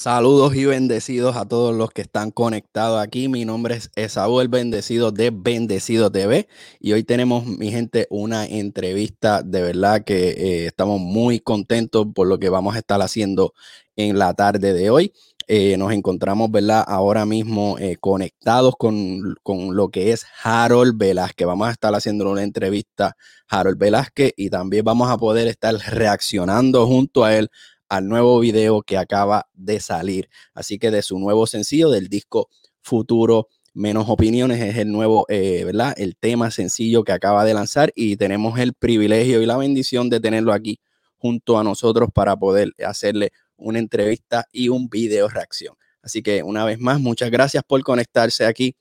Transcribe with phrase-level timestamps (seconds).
[0.00, 3.28] Saludos y bendecidos a todos los que están conectados aquí.
[3.28, 6.48] Mi nombre es Esaú el Bendecido de Bendecido TV
[6.80, 12.28] y hoy tenemos, mi gente, una entrevista de verdad que eh, estamos muy contentos por
[12.28, 13.52] lo que vamos a estar haciendo
[13.94, 15.12] en la tarde de hoy.
[15.48, 16.82] Eh, nos encontramos, ¿verdad?
[16.88, 21.46] Ahora mismo eh, conectados con, con, lo que es Harold Velázquez.
[21.46, 23.18] Vamos a estar haciendo una entrevista
[23.50, 27.50] Harold Velázquez y también vamos a poder estar reaccionando junto a él
[27.90, 30.30] al nuevo video que acaba de salir.
[30.54, 32.48] Así que de su nuevo sencillo del disco
[32.80, 35.94] Futuro Menos Opiniones es el nuevo, eh, ¿verdad?
[35.96, 40.20] El tema sencillo que acaba de lanzar y tenemos el privilegio y la bendición de
[40.20, 40.80] tenerlo aquí
[41.18, 45.74] junto a nosotros para poder hacerle una entrevista y un video reacción.
[46.02, 48.74] Así que una vez más, muchas gracias por conectarse aquí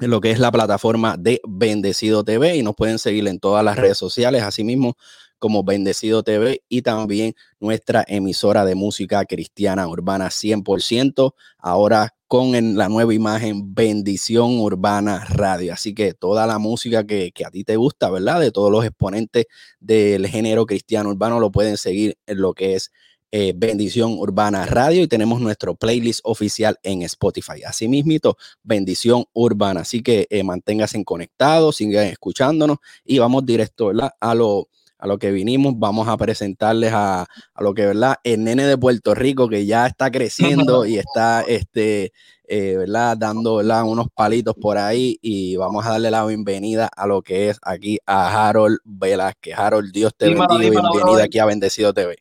[0.00, 3.64] en lo que es la plataforma de Bendecido TV y nos pueden seguir en todas
[3.64, 4.42] las redes sociales.
[4.42, 4.96] Asimismo,
[5.44, 12.88] como Bendecido TV y también nuestra emisora de música cristiana urbana 100%, ahora con la
[12.88, 15.74] nueva imagen Bendición Urbana Radio.
[15.74, 18.40] Así que toda la música que, a ti te gusta, ¿verdad?
[18.40, 19.44] De todos los exponentes
[19.80, 22.90] del género cristiano urbano lo pueden seguir en lo que es
[23.30, 27.64] eh, Bendición Urbana Radio y tenemos nuestro playlist oficial en Spotify.
[27.66, 29.82] Asimismo, Bendición Urbana.
[29.82, 34.12] Así que eh, manténganse conectados, sigan escuchándonos y vamos directo ¿verdad?
[34.18, 37.26] a lo a lo que vinimos, vamos a presentarles a,
[37.58, 38.16] lo que, ¿verdad?
[38.24, 42.12] El nene de Puerto Rico que ya está creciendo y está, este,
[42.46, 43.16] eh, ¿verdad?
[43.16, 43.84] Dando, ¿verdad?
[43.84, 47.98] Unos palitos por ahí y vamos a darle la bienvenida a lo que es aquí
[48.06, 49.58] a Harold Velázquez.
[49.58, 52.16] Harold, Dios te bendiga y bienvenida aquí a Bendecido TV.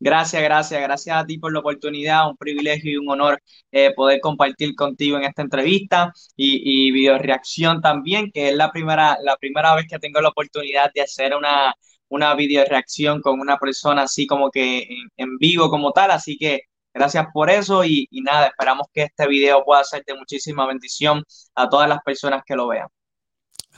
[0.00, 4.20] Gracias, gracias, gracias a ti por la oportunidad, un privilegio y un honor eh, poder
[4.20, 9.74] compartir contigo en esta entrevista y, video reacción también, que es la primera, la primera
[9.74, 11.74] vez que tengo la oportunidad de hacer una,
[12.08, 16.62] una video reacción con una persona así como que en, vivo como tal, así que
[16.94, 21.24] gracias por eso y nada, esperamos que este video pueda ser de muchísima bendición
[21.56, 22.88] a todas las personas que lo vean.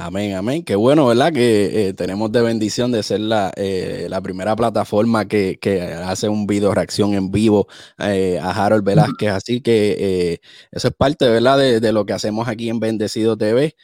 [0.02, 0.62] Amén, amén.
[0.64, 1.30] Qué bueno, ¿verdad?
[1.30, 6.26] Que eh, tenemos de bendición de ser la, eh, la primera plataforma que, que, hace
[6.26, 7.66] un video reacción en vivo
[7.98, 9.30] eh, a Harold Velázquez.
[9.30, 10.40] Así que
[10.70, 11.58] eso es parte, ¿verdad?
[11.58, 13.76] De, de, lo que hacemos aquí en Bendecido TV.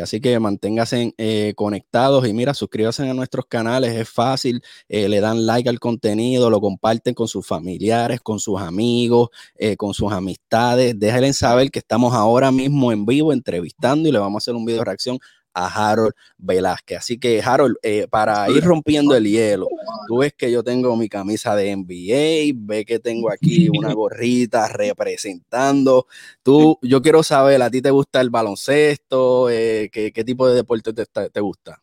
[0.00, 1.12] así que manténganse
[1.56, 6.60] conectados y mira, suscríbanse a nuestros canales, es fácil, le dan like al contenido, lo
[6.60, 9.28] comparten con sus familiares, con sus amigos,
[9.76, 10.94] con sus amistades.
[10.98, 14.64] Déjenle saber que estamos ahora mismo en vivo entrevistando y le vamos a hacer un
[14.64, 15.18] video reacción
[15.58, 16.98] a Harold Velázquez.
[16.98, 19.66] Así que, Harold, eh, para ir rompiendo el hielo,
[20.06, 24.68] tú ves que yo tengo mi camisa de NBA, ve que tengo aquí una gorrita
[24.68, 26.06] representando.
[26.42, 29.50] Tú, yo quiero saber, ¿a ti te gusta el baloncesto?
[29.50, 31.82] Eh, ¿qué, tipo de deporte te gusta?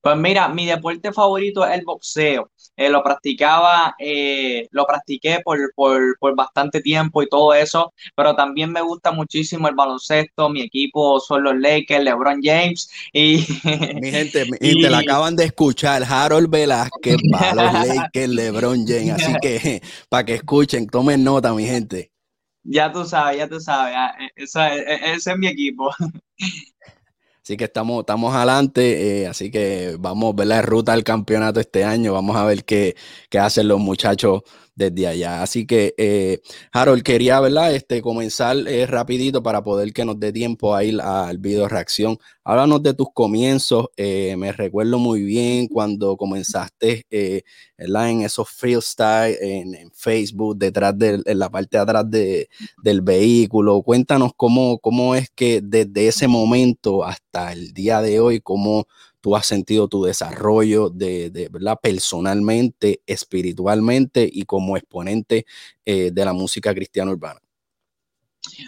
[0.00, 2.50] Pues mira, mi deporte favorito es el boxeo.
[2.78, 5.58] Eh, lo practicaba, eh, lo practiqué por,
[6.36, 10.48] bastante tiempo y todo eso, pero también me gusta muchísimo el baloncesto.
[10.48, 13.44] Mi equipo son los Lakers, LeBron James y...
[14.00, 19.10] Mi gente, mi gente, la acaban de escuchar, Harold Velázquez para los Lakers, LeBron James.
[19.10, 22.12] Así que para que escuchen, tomen nota, mi gente.
[22.62, 25.90] Ya tú sabes, ya tú sabes, ah, e, e, ese es mi equipo.
[27.48, 31.60] Así que estamos, estamos adelante, eh, así que vamos a ver la ruta al campeonato
[31.60, 32.94] este año, vamos a ver qué,
[33.30, 34.42] qué hacen los muchachos
[34.78, 35.42] desde allá.
[35.42, 36.40] Así que, eh,
[36.72, 37.74] Harold, quería, ¿verdad?
[37.74, 42.16] Este, comenzar eh, rapidito para poder que nos dé tiempo a ir al video reacción.
[42.44, 43.88] Háblanos de tus comienzos.
[43.96, 47.04] Eh, me recuerdo muy bien cuando comenzaste,
[47.76, 48.10] ¿verdad?
[48.10, 52.48] En esos freestyle, en, en Facebook, detrás de, en la parte de atrás de,
[52.82, 53.82] del vehículo.
[53.82, 58.86] Cuéntanos cómo, cómo es que desde ese momento hasta el día de hoy, cómo
[59.20, 61.78] tú has sentido tu desarrollo de, ¿verdad?
[61.80, 65.46] personalmente, espiritualmente y como exponente
[65.84, 67.40] eh, de la música cristiana urbana?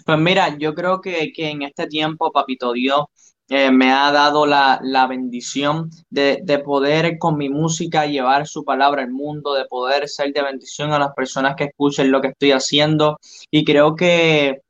[0.05, 3.07] Pues mira, yo creo que, en este tiempo, Papito Dios,
[3.49, 9.11] eh, me ha dado la, bendición de, poder con mi música llevar su palabra al
[9.11, 13.19] mundo, de poder ser de bendición a las personas que escuchen lo que estoy haciendo.
[13.51, 14.61] Y creo que,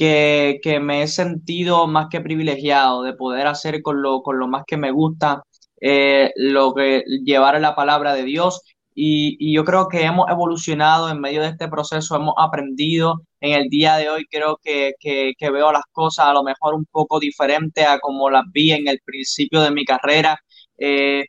[0.00, 4.64] que, me he sentido más que privilegiado de poder hacer con lo, con lo más
[4.66, 5.42] que me gusta,
[5.80, 8.62] eh, lo que llevar la palabra de Dios.
[8.94, 13.22] Y, yo creo que hemos evolucionado en medio de este proceso, hemos aprendido.
[13.40, 14.94] En el día de hoy creo que,
[15.40, 19.00] veo las cosas a lo mejor un poco diferente a como las vi en el
[19.04, 20.38] principio de mi carrera.
[20.78, 21.24] Eh,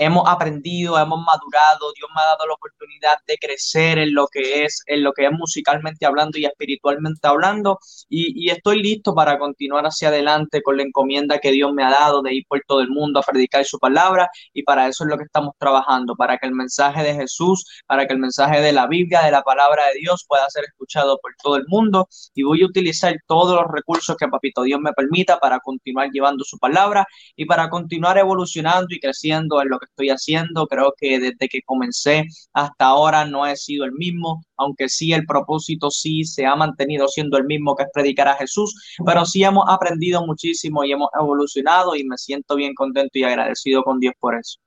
[0.00, 4.64] hemos aprendido, hemos madurado, Dios me ha dado la oportunidad de crecer en lo que
[4.64, 9.38] es, en lo que es musicalmente hablando y espiritualmente hablando, y, y, estoy listo para
[9.38, 12.80] continuar hacia adelante con la encomienda que Dios me ha dado de ir por todo
[12.80, 16.38] el mundo a predicar su palabra, y para eso es lo que estamos trabajando, para
[16.38, 19.82] que el mensaje de Jesús, para que el mensaje de la Biblia, de la palabra
[19.92, 23.70] de Dios pueda ser escuchado por todo el mundo, y voy a utilizar todos los
[23.70, 27.06] recursos que Papito Dios me permita para continuar llevando su palabra
[27.36, 30.66] y para continuar evolucionando y creciendo en lo que estoy haciendo.
[30.66, 35.26] Creo que desde que comencé hasta ahora no he sido el mismo, aunque sí el
[35.26, 39.44] propósito sí se ha mantenido siendo el mismo que es predicar a Jesús, pero sí
[39.44, 44.14] hemos aprendido muchísimo y hemos evolucionado y me siento bien contento y agradecido con Dios
[44.18, 44.58] por eso.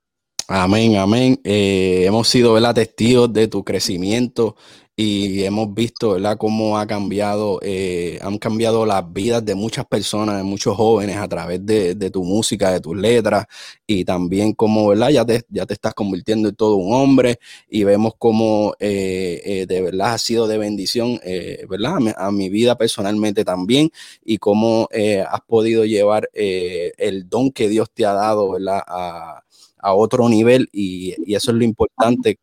[0.46, 1.40] Amén, amén.
[1.42, 2.74] Eh, hemos sido ¿verdad?
[2.74, 4.56] testigos de tu crecimiento
[4.96, 10.36] y hemos visto, ¿verdad?, cómo ha cambiado, eh, han cambiado las vidas de muchas personas,
[10.36, 13.46] de muchos jóvenes a través de, tu música, de tus letras
[13.88, 18.74] y también cómo, ¿verdad?, ya te, estás convirtiendo en todo un hombre y vemos cómo
[18.78, 21.20] eh, eh, de verdad ha sido de bendición,
[21.68, 23.90] ¿verdad?, a mi, vida personalmente también
[24.24, 24.88] y cómo
[25.28, 29.40] has podido llevar el don que Dios te ha dado, ¿verdad?, a,
[29.86, 32.38] otro nivel y, y, eso es lo importante,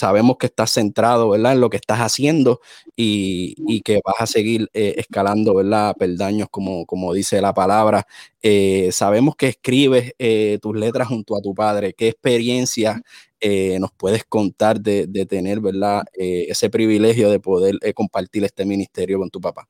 [0.00, 1.52] sabemos que estás centrado, ¿verdad?
[1.52, 2.60] En lo que estás haciendo
[2.96, 5.94] y, que vas a seguir eh, escalando, ¿verdad?
[5.98, 8.06] Peldaños, como, como dice la palabra.
[8.42, 11.94] Eh, sabemos que escribes eh, tus letras junto a tu padre.
[11.94, 13.02] ¿Qué experiencia
[13.80, 16.04] nos puedes contar de, de tener, ¿verdad?
[16.14, 19.66] ese privilegio de poder compartir este ministerio con tu papá.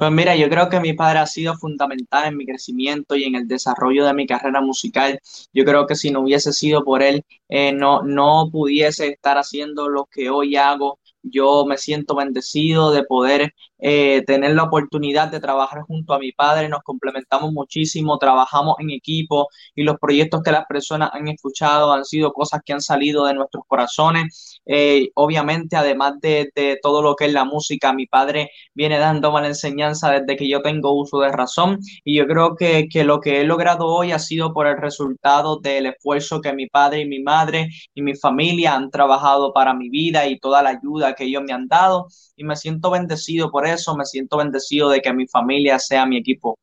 [0.00, 3.34] Pues mira, yo creo que mi padre ha sido fundamental en mi crecimiento y en
[3.34, 5.20] el desarrollo de mi carrera musical.
[5.52, 9.90] Yo creo que si no hubiese sido por él, eh, no, no pudiese estar haciendo
[9.90, 10.98] lo que hoy hago.
[11.22, 16.32] Yo me siento bendecido de poder eh, tener la oportunidad de trabajar junto a mi
[16.32, 21.92] padre, nos complementamos muchísimo, trabajamos en equipo y los proyectos que las personas han escuchado
[21.92, 24.60] han sido cosas que han salido de nuestros corazones.
[24.66, 26.50] Eh, obviamente, además de,
[26.82, 30.62] todo lo que es la música, mi padre viene dando la enseñanza desde que yo
[30.62, 34.18] tengo uso de razón y yo creo que, que lo que he logrado hoy ha
[34.18, 38.74] sido por el resultado del esfuerzo que mi padre y mi madre y mi familia
[38.74, 42.44] han trabajado para mi vida y toda la ayuda que ellos me han dado y
[42.44, 46.58] me siento bendecido por eso, me siento bendecido de que mi familia sea mi equipo.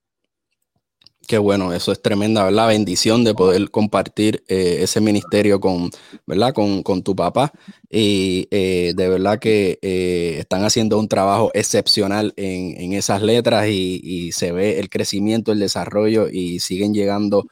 [1.28, 5.90] Qué bueno, eso es tremenda, La Bendición de poder compartir eh, ese ministerio con,
[6.26, 6.54] ¿verdad?
[6.54, 7.52] Con, tu papá.
[7.90, 14.32] Y eh, de verdad que eh, están haciendo un trabajo excepcional en, esas letras y,
[14.32, 17.48] se ve el crecimiento, el desarrollo y siguen llegando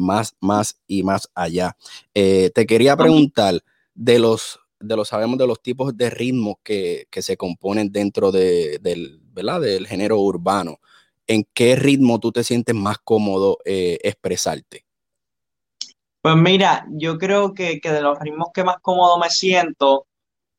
[0.00, 1.76] más, más y más allá.
[2.12, 3.62] te quería preguntar
[3.94, 8.78] de los de lo sabemos de los tipos de ritmos que, se componen dentro de,
[8.80, 9.60] del, ¿verdad?
[9.60, 10.78] del género urbano.
[11.26, 14.84] ¿En qué ritmo tú te sientes más cómodo eh, expresarte?
[16.22, 20.06] Pues mira, yo creo que, de los ritmos que más cómodo me siento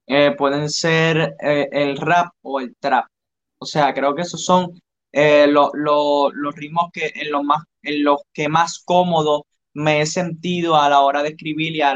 [0.06, 3.06] eh, pueden ser eh, el rap o el trap.
[3.59, 4.80] O sea, creo que esos son
[5.12, 9.45] los ritmos que en los, más, en los que más cómodo
[9.77, 11.94] me he sentido a la hora de escribir y a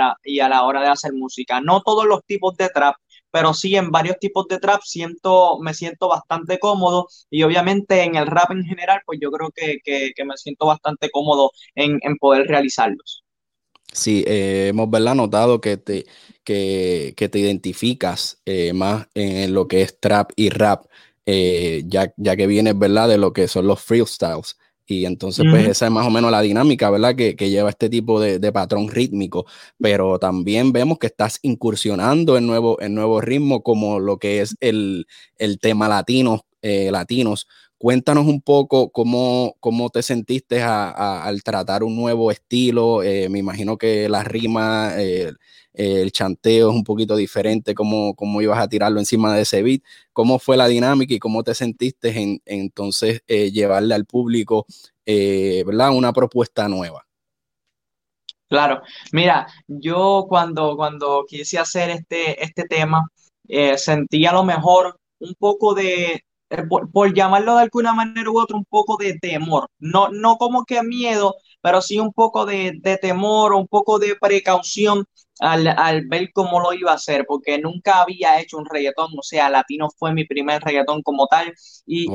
[0.49, 1.59] la, hora de hacer música.
[1.61, 2.95] No todos los tipos de trap,
[3.31, 8.15] pero sí en varios tipos de trap siento, me siento bastante cómodo y obviamente en
[8.15, 9.79] el rap en general, pues yo creo que,
[10.23, 13.23] me siento bastante cómodo en, poder realizarlos.
[13.91, 15.15] Sí, eh, hemos ¿verdad?
[15.15, 16.05] notado que te,
[16.43, 20.85] que, te identificas eh, más en lo que es trap y rap,
[21.25, 23.09] eh, ya, ya que vienes ¿verdad?
[23.09, 24.55] de lo que son los freestyles.
[24.91, 27.15] Y entonces, pues esa es más o menos la dinámica, ¿verdad?
[27.15, 29.45] Que, lleva este tipo de, patrón rítmico.
[29.79, 34.55] Pero también vemos que estás incursionando en nuevo, en nuevo ritmo, como lo que es
[34.59, 35.05] el,
[35.61, 37.47] tema latino, eh, latinos.
[37.77, 43.01] Cuéntanos un poco cómo, cómo te sentiste al tratar un nuevo estilo.
[43.01, 45.31] Eh, me imagino que la rima, eh,
[45.73, 49.81] el chanteo es un poquito diferente, cómo, cómo ibas a tirarlo encima de ese beat,
[50.13, 54.65] cómo fue la dinámica y cómo te sentiste en, entonces eh, llevarle al público,
[55.05, 55.95] eh, ¿verdad?
[55.95, 57.05] Una propuesta nueva.
[58.49, 58.81] Claro,
[59.13, 63.07] mira, yo cuando, cuando quise hacer este, este tema,
[63.47, 66.25] eh, sentí a lo mejor un poco de,
[66.69, 69.67] por, llamarlo de alguna manera u otra, un poco de temor.
[69.79, 74.15] No, no como que miedo, pero sí un poco de, de temor, un poco de
[74.19, 75.05] precaución
[75.41, 79.49] al, ver cómo lo iba a hacer, porque nunca había hecho un reggaetón, o sea,
[79.49, 81.53] Latino fue mi primer reggaetón como tal,
[81.85, 82.05] y,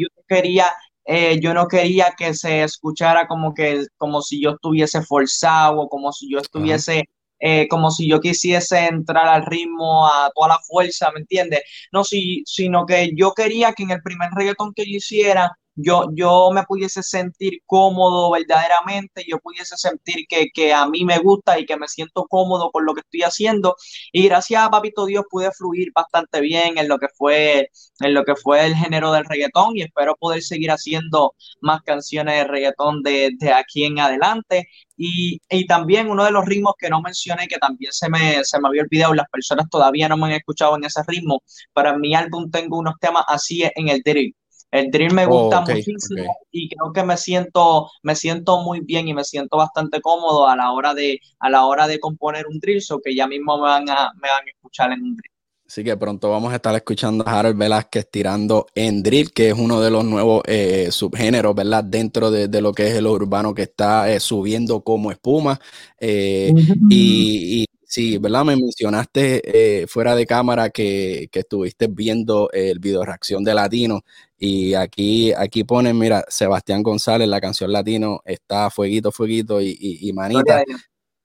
[0.00, 0.66] yo quería
[1.06, 6.12] eh, yo no quería que se escuchara como que como si yo estuviese forzado, como
[6.12, 7.08] si yo estuviese,
[7.40, 11.62] eh, como si yo quisiese entrar al ritmo a toda la fuerza, ¿me entiendes?
[11.92, 15.50] No, si, sino que yo quería que en el primer reggaetón que yo hiciera
[15.82, 21.18] yo, yo me pudiese sentir cómodo verdaderamente, yo pudiese sentir que, que a mí me
[21.18, 23.76] gusta y que me siento cómodo con lo que estoy haciendo.
[24.12, 27.70] Y gracias a Papito Dios pude fluir bastante bien en lo que fue,
[28.00, 32.36] en lo que fue el género del reggaetón y espero poder seguir haciendo más canciones
[32.36, 34.68] de reggaetón de, de aquí en adelante.
[34.96, 38.60] Y, y, también uno de los ritmos que no mencioné, que también se me, se
[38.60, 42.14] me había olvidado, las personas todavía no me han escuchado en ese ritmo, para mi
[42.14, 44.34] álbum tengo unos temas así en el drill.
[44.70, 49.08] El drill me gusta oh, muchísimo y creo que me siento, me siento muy bien
[49.08, 52.58] y me siento bastante cómodo a la hora de, a la hora de componer un
[52.60, 55.30] drill, so que ya mismo me van a, me van a escuchar en un drill.
[55.70, 59.54] Así que pronto vamos a estar escuchando a Harold Velázquez tirando en drill, que es
[59.56, 61.84] uno de los nuevos eh, subgéneros, ¿verdad?
[61.84, 65.60] Dentro de, lo que es el urbano que está eh, subiendo como espuma.
[66.00, 66.52] Eh,
[66.90, 68.44] y, sí, ¿verdad?
[68.44, 74.02] Me mencionaste fuera de cámara que, estuviste viendo el video reacción de Latino.
[74.38, 80.12] Y aquí, aquí ponen, mira, Sebastián González, la canción Latino, está fueguito, fueguito y, y
[80.12, 80.62] manita.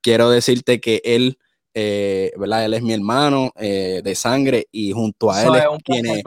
[0.02, 1.38] Quiero decirte que él
[1.78, 2.64] eh, ¿verdad?
[2.64, 6.24] Él es mi hermano eh, de sangre y junto a él es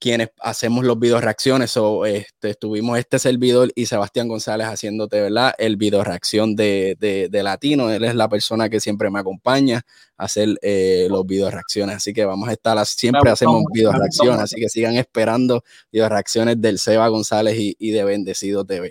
[0.00, 1.76] quienes, hacemos los video reacciones.
[1.76, 5.54] o este, estuvimos este servidor y Sebastián González haciéndote, ¿verdad?
[5.58, 7.90] El video reacción de, de, Latino.
[7.90, 9.82] Él es la persona que siempre me acompaña
[10.16, 11.96] a hacer eh, los video reacciones.
[11.96, 14.40] Así que vamos a estar, siempre hacemos video reacciones.
[14.40, 18.90] Así que sigan esperando video reacciones del Seba González y, de Bendecido TV.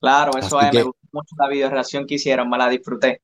[0.00, 3.20] Claro, eso es, me gustó mucho la video reacción que hicieron, me la disfruté.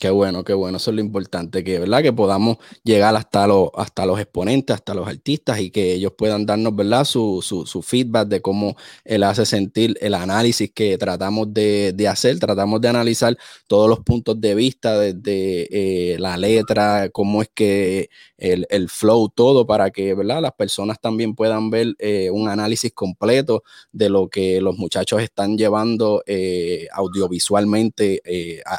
[0.00, 2.02] Qué bueno, qué bueno, eso es lo importante, que, ¿verdad?
[2.04, 6.46] que podamos llegar hasta, los hasta los exponentes, hasta los artistas y que ellos puedan
[6.46, 7.04] darnos ¿verdad?
[7.04, 12.80] Su, su, feedback de cómo él hace sentir el análisis que tratamos de, hacer, tratamos
[12.80, 13.36] de analizar
[13.66, 19.66] todos los puntos de vista desde eh, la letra, cómo es que el, flow, todo,
[19.66, 20.40] para que ¿verdad?
[20.42, 25.58] las personas también puedan ver eh, un análisis completo de lo que los muchachos están
[25.58, 28.22] llevando eh, audiovisualmente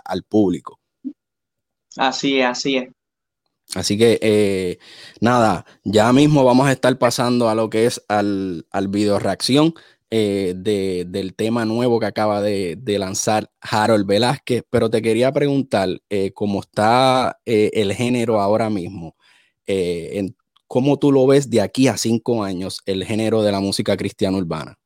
[0.05, 0.78] al público.
[1.97, 2.89] Así es, así es.
[3.75, 4.79] Así que eh,
[5.21, 9.75] nada, ya mismo vamos a estar pasando a lo que es al, al video reacción
[10.09, 16.31] eh, del tema nuevo que acaba de, lanzar Harold Velázquez, pero te quería preguntar eh,
[16.33, 19.15] cómo está el género ahora mismo,
[20.65, 24.37] cómo tú lo ves de aquí a cinco años, el género de la música cristiana
[24.37, 24.79] urbana.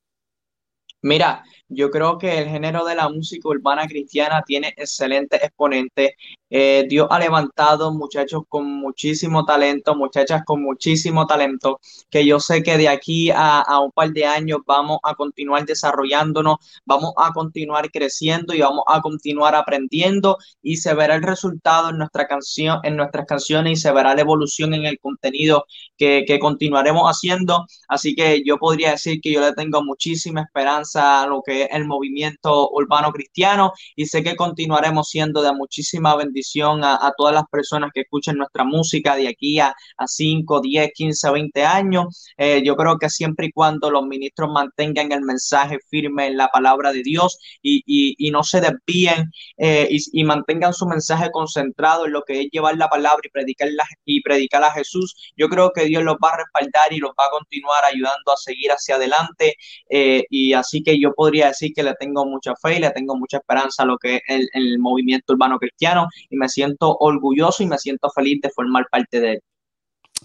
[1.02, 6.12] Mira, yo creo que el género de la música urbana cristiana tiene excelentes exponentes.
[6.56, 11.80] Eh, Dios ha levantado muchachos con muchísimo talento, muchachas con muchísimo talento,
[12.12, 16.58] que yo sé que de aquí a, un par de años vamos a continuar desarrollándonos,
[16.86, 21.98] vamos a continuar creciendo y vamos a continuar aprendiendo y se verá el resultado en
[21.98, 25.66] nuestra canción, en nuestras canciones y se verá la evolución en el contenido
[25.98, 27.66] que, que continuaremos haciendo.
[27.88, 31.88] Así que yo podría decir que yo le tengo muchísima esperanza a lo que el
[31.88, 36.43] movimiento urbano cristiano y sé que continuaremos siendo de muchísima bendición
[36.84, 41.32] a, todas las personas que escuchen nuestra música de aquí a, a 5, 10, 15,
[41.32, 42.26] 20 años.
[42.38, 46.48] Eh, yo creo que siempre y cuando los ministros mantengan el mensaje firme en la
[46.48, 47.84] palabra de Dios y,
[48.32, 52.88] no se desvíen eh, y, mantengan su mensaje concentrado en lo que es llevar la
[52.88, 53.70] palabra y predicar,
[54.06, 57.26] y predicar a Jesús, yo creo que Dios los va a respaldar y los va
[57.26, 59.56] a continuar ayudando a seguir hacia adelante.
[59.90, 63.16] Eh, y así que yo podría decir que le tengo mucha fe y le tengo
[63.16, 67.68] mucha esperanza a lo que es el, movimiento urbano cristiano y me siento orgulloso y
[67.68, 69.40] me siento feliz de formar parte de él.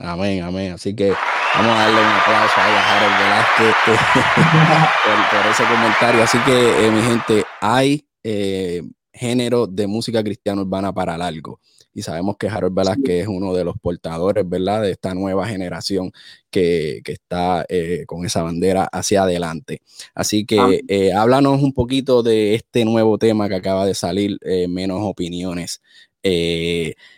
[0.01, 0.73] Amén, amén.
[0.73, 1.13] Así que
[1.55, 3.75] vamos a darle un aplauso a Harold Velázquez
[5.31, 6.23] por, ese comentario.
[6.23, 11.61] Así que, eh, mi gente, hay eh, género de música cristiana urbana para largo
[11.99, 16.13] y sabemos que Harold Velázquez es uno de los portadores, ¿verdad?, de esta nueva generación
[16.49, 19.83] que, está eh, con esa bandera hacia adelante.
[20.15, 24.69] Así que eh, háblanos un poquito de este nuevo tema que acaba de salir, eh,
[24.69, 25.83] menos opiniones.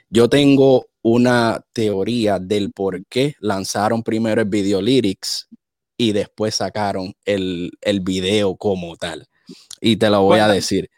[0.09, 5.47] yo tengo una teoría del por qué lanzaron primero el video lyrics
[5.99, 9.29] y después sacaron el, el video como tal.
[9.79, 10.91] Y te lo voy a decir.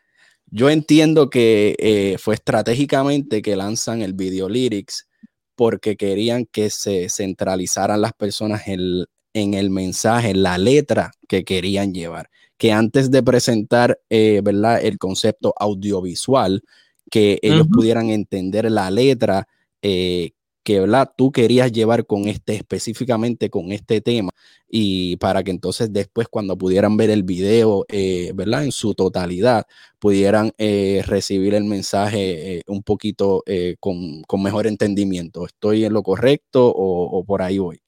[0.54, 5.08] Yo entiendo que eh, fue estratégicamente que lanzan el video lyrics
[5.56, 11.94] porque querían que se centralizaran las personas en, el mensaje, en la letra que querían
[11.94, 12.28] llevar.
[12.58, 14.84] Que antes de presentar eh, ¿verdad?
[14.84, 16.62] el concepto audiovisual,
[17.10, 19.48] que ellos pudieran entender la letra
[19.80, 20.32] eh,
[20.62, 21.12] que ¿verdad?
[21.16, 24.30] tú querías llevar con este, específicamente con este tema,
[24.68, 28.64] y para que entonces después cuando pudieran ver el video, eh, ¿verdad?
[28.64, 29.66] En su totalidad,
[29.98, 33.44] pudieran eh, recibir el mensaje eh, un poquito
[33.80, 35.46] con, mejor entendimiento.
[35.46, 37.80] ¿Estoy en lo correcto o, por ahí voy?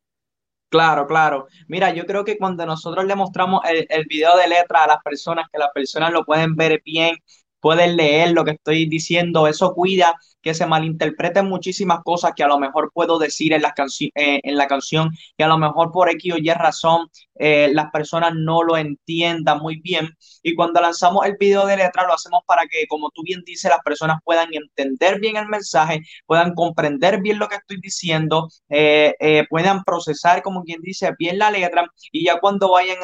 [0.69, 1.47] Claro, claro.
[1.69, 5.03] Mira, yo creo que cuando nosotros le mostramos el, el video de letra a las
[5.03, 7.17] personas, que las personas lo pueden ver bien,
[7.65, 12.47] pueden leer lo que estoy diciendo, eso cuida que se malinterpreten muchísimas cosas que a
[12.47, 13.73] lo mejor puedo decir en la,
[14.15, 17.91] eh, en la canción y a lo mejor por X o Y razón eh, las
[17.91, 20.11] personas no lo entiendan muy bien.
[20.43, 23.71] Y cuando lanzamos el video de letra lo hacemos para que, como tú bien dices,
[23.71, 29.47] las personas puedan entender bien el mensaje, puedan comprender bien lo que estoy diciendo, eh,
[29.49, 32.99] puedan procesar, como quien dice, bien la letra y ya cuando vayan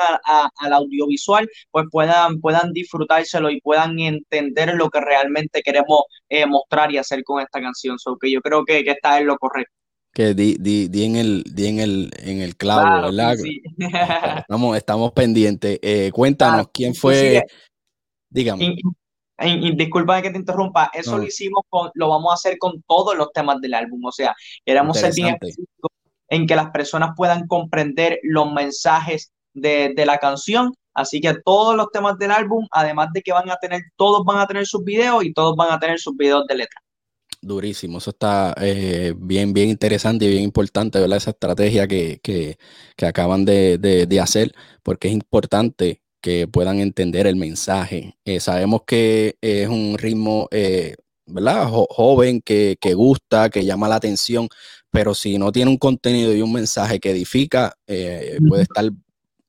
[0.58, 6.04] al audiovisual, pues puedan, puedan disfrutárselo y puedan entender lo que realmente queremos
[6.48, 7.98] mostrar y hacer con esta canción.
[7.98, 9.72] So que yo creo que, que está en lo correcto.
[10.12, 13.36] Que di, di, di, en el, di en el, en el clavo, ¿verdad?
[14.38, 15.78] Estamos, estamos pendientes.
[15.82, 17.44] Eh, cuéntanos, ¿quién fue?
[18.28, 18.76] Dígame.
[19.42, 23.16] Y, disculpa que te interrumpa, eso lo hicimos con, lo vamos a hacer con todos
[23.16, 24.34] los temas del álbum, o sea,
[24.66, 25.36] queremos ser bien
[26.28, 31.76] en que las personas puedan comprender los mensajes de, de, la canción, así que todos
[31.76, 34.84] los temas del álbum, además de que van a tener, todos van a tener sus
[34.84, 36.80] videos y todos van a tener sus videos de letra.
[37.42, 41.16] Durísimo, eso está eh, bien, bien interesante y bien importante, ¿verdad?
[41.16, 42.58] Esa estrategia que, que,
[42.96, 48.18] que acaban de, de, hacer, porque es importante que puedan entender el mensaje.
[48.26, 51.66] Eh, sabemos que es un ritmo, eh, ¿verdad?
[51.70, 54.50] joven, que, que, gusta, que llama la atención,
[54.90, 58.84] pero si no tiene un contenido y un mensaje que edifica, puede estar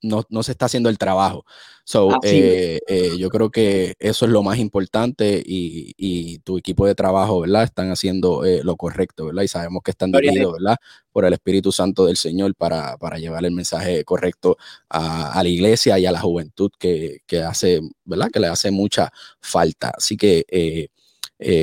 [0.01, 1.45] no, no, se está haciendo el trabajo.
[1.83, 6.85] So, eh, eh, yo creo que eso es lo más importante y, y tu equipo
[6.85, 7.63] de trabajo, ¿verdad?
[7.63, 9.43] Están haciendo eh, lo correcto, ¿verdad?
[9.43, 10.77] Y sabemos que están dirigidos, ¿verdad?
[11.11, 14.57] Por el Espíritu Santo del Señor para, para llevar el mensaje correcto
[14.89, 18.29] a, a, la iglesia y a la juventud que, que, hace, ¿verdad?
[18.31, 19.91] Que le hace mucha falta.
[19.95, 20.89] Así que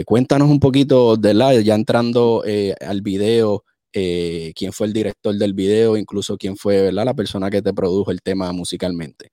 [0.04, 1.59] cuéntanos un poquito, ¿verdad?
[1.61, 2.42] Ya entrando
[2.80, 3.64] al video.
[3.92, 7.07] Eh, quién fue el director del video, incluso quién fue ¿verdad?
[7.07, 9.30] la persona que te produjo el tema musicalmente.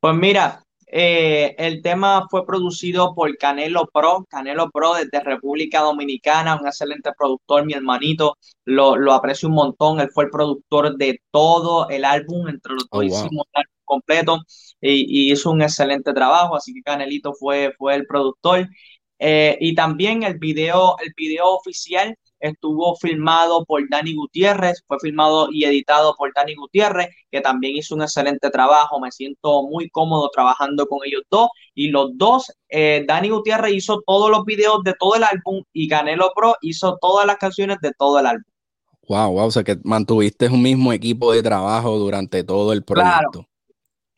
[0.00, 6.58] Pues mira, eh, el tema fue producido por Canelo Pro, Canelo Pro desde República Dominicana,
[6.60, 11.20] un excelente productor, mi hermanito, lo, lo aprecio un montón, él fue el productor de
[11.30, 14.38] todo el álbum, entre los dos oh, hicimos el álbum completo
[14.80, 18.68] y, hizo un excelente trabajo, así que Canelito fue, fue el productor.
[19.18, 25.48] Eh, y también el video, el video oficial estuvo filmado por Dani Gutiérrez, fue filmado
[25.50, 30.30] y editado por Dani Gutiérrez, que también hizo un excelente trabajo, me siento muy cómodo
[30.30, 34.94] trabajando con ellos dos, y los dos, eh, Dani Gutiérrez hizo todos los videos de
[34.98, 38.44] todo el álbum y Canelo Pro hizo todas las canciones de todo el álbum.
[39.08, 43.46] Wow, wow, o sea que mantuviste un mismo equipo de trabajo durante todo el proyecto.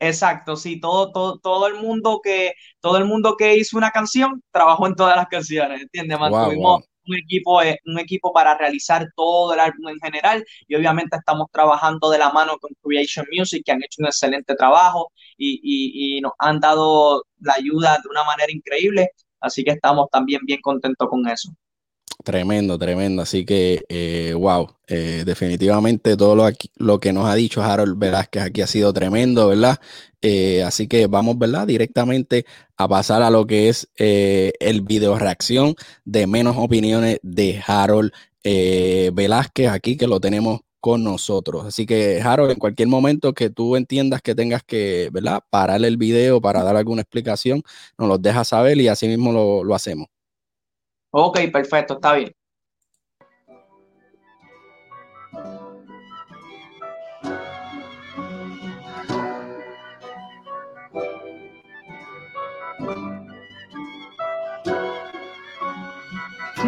[0.03, 4.41] Exacto, sí, todo, todo, todo el mundo que, todo el mundo que hizo una canción
[4.51, 6.19] trabajó en todas las canciones, ¿entiendes?
[6.19, 11.17] Mantuvimos, un equipo, eh, un equipo para realizar todo el álbum en general y obviamente
[11.17, 16.17] estamos trabajando de la mano con Creation Music que han hecho un excelente trabajo y,
[16.17, 19.09] y, nos han dado la ayuda de una manera increíble,
[19.39, 21.49] así que estamos también bien contentos con eso.
[22.23, 23.23] Tremendo, tremendo.
[23.23, 28.43] Así que, eh, wow, eh, definitivamente todo lo, lo, que nos ha dicho Harold Velázquez
[28.43, 29.79] aquí ha sido tremendo, ¿verdad?
[30.21, 31.65] Eh, así que vamos, ¿verdad?
[31.65, 32.45] Directamente
[32.77, 38.11] a pasar a lo que es el video reacción de menos opiniones de Harold
[38.43, 41.65] Velázquez aquí, que lo tenemos con nosotros.
[41.65, 45.41] Así que, Harold, en cualquier momento que tú entiendas que tengas que, ¿verdad?
[45.49, 47.63] Parar el video para dar alguna explicación,
[47.97, 50.07] nos lo dejas saber y así mismo lo, lo hacemos.
[51.11, 52.35] Ok, perfecto, está bien.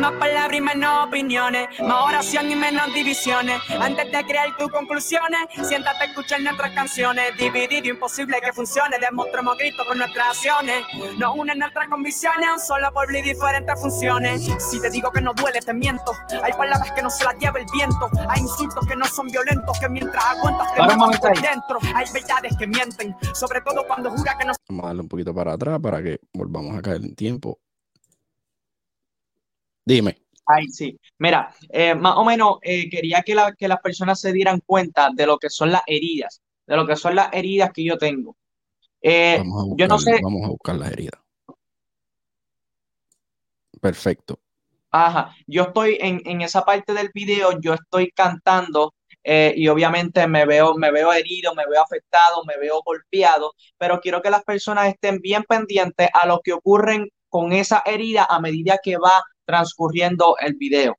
[0.03, 3.61] Más palabras y menos opiniones, más oración y menos divisiones.
[3.79, 7.37] Antes de crear tus conclusiones, siéntate a escuchar nuestras canciones.
[7.37, 8.99] Dividido, imposible que funcione.
[8.99, 10.83] Demostramos grito con nuestras acciones.
[11.17, 14.45] Nos unen nuestras convicciones, un solo pueblo y diferentes funciones.
[14.69, 16.11] Si te digo que no duele, te miento.
[16.43, 18.09] Hay palabras que no se las lleva el viento.
[18.27, 21.79] Hay insultos que no son violentos, que mientras aguantas te vamos por dentro.
[21.95, 24.53] Hay verdades que mienten, sobre todo cuando jura que no.
[24.67, 27.57] Vamos a darle un poquito para atrás para que volvamos a caer en tiempo.
[29.85, 30.23] Dime.
[30.45, 30.99] Ay, sí.
[31.19, 35.25] Mira, eh, más o menos eh, quería que, que las personas se dieran cuenta de
[35.25, 38.35] lo que son las heridas, de lo que son las heridas que yo tengo.
[39.01, 39.41] Eh,
[39.77, 40.19] yo no sé.
[40.21, 41.19] Vamos a buscar las heridas.
[43.79, 44.39] Perfecto.
[44.91, 48.93] Ajá, yo estoy en, en esa parte del video, yo estoy cantando
[49.25, 54.21] y obviamente me veo, me veo herido, me veo afectado, me veo golpeado, pero quiero
[54.21, 58.79] que las personas estén bien pendientes a lo que ocurren con esa herida a medida
[58.83, 60.97] que va transcurriendo el video.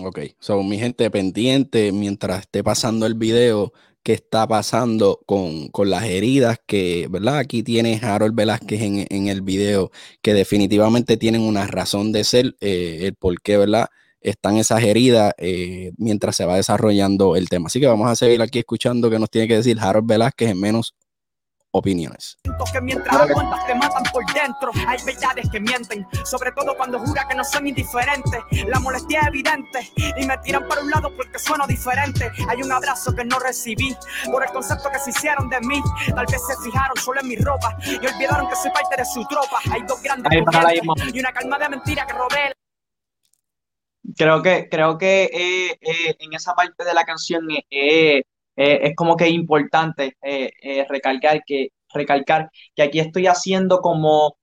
[0.00, 6.04] Ok, so mi gente pendiente mientras esté pasando el video, qué está pasando con, las
[6.04, 7.38] heridas que, ¿verdad?
[7.38, 9.90] Aquí tiene Harold Velázquez en, el video,
[10.22, 13.88] que definitivamente tienen una razón de ser, eh, el por qué, ¿verdad?
[14.20, 17.68] Están esas heridas eh, mientras se va desarrollando el tema.
[17.68, 20.60] Así que vamos a seguir aquí escuchando qué nos tiene que decir Harold Velázquez en
[20.60, 20.94] menos
[21.72, 22.38] opiniones.
[22.72, 27.26] Que mientras aguantas te matan por dentro, hay verdades que mienten, sobre todo cuando jura
[27.28, 28.40] que no son indiferentes.
[28.66, 32.30] La molestia es evidente y me tiran para un lado porque sueno diferente.
[32.48, 35.80] Hay un abrazo que no recibí por el concepto que se hicieron de mí.
[36.14, 39.24] Tal vez se fijaron solo en mi ropa y olvidaron que soy parte de su
[39.26, 39.60] tropa.
[39.70, 40.32] Hay dos grandes
[41.12, 42.52] y una calma de mentira que rodea.
[44.16, 48.22] Creo que, creo que eh, eh, en esa parte de la canción eh,
[48.58, 54.36] eh, es como que importante eh, eh, recalcar, que, recalcar que aquí estoy haciendo como,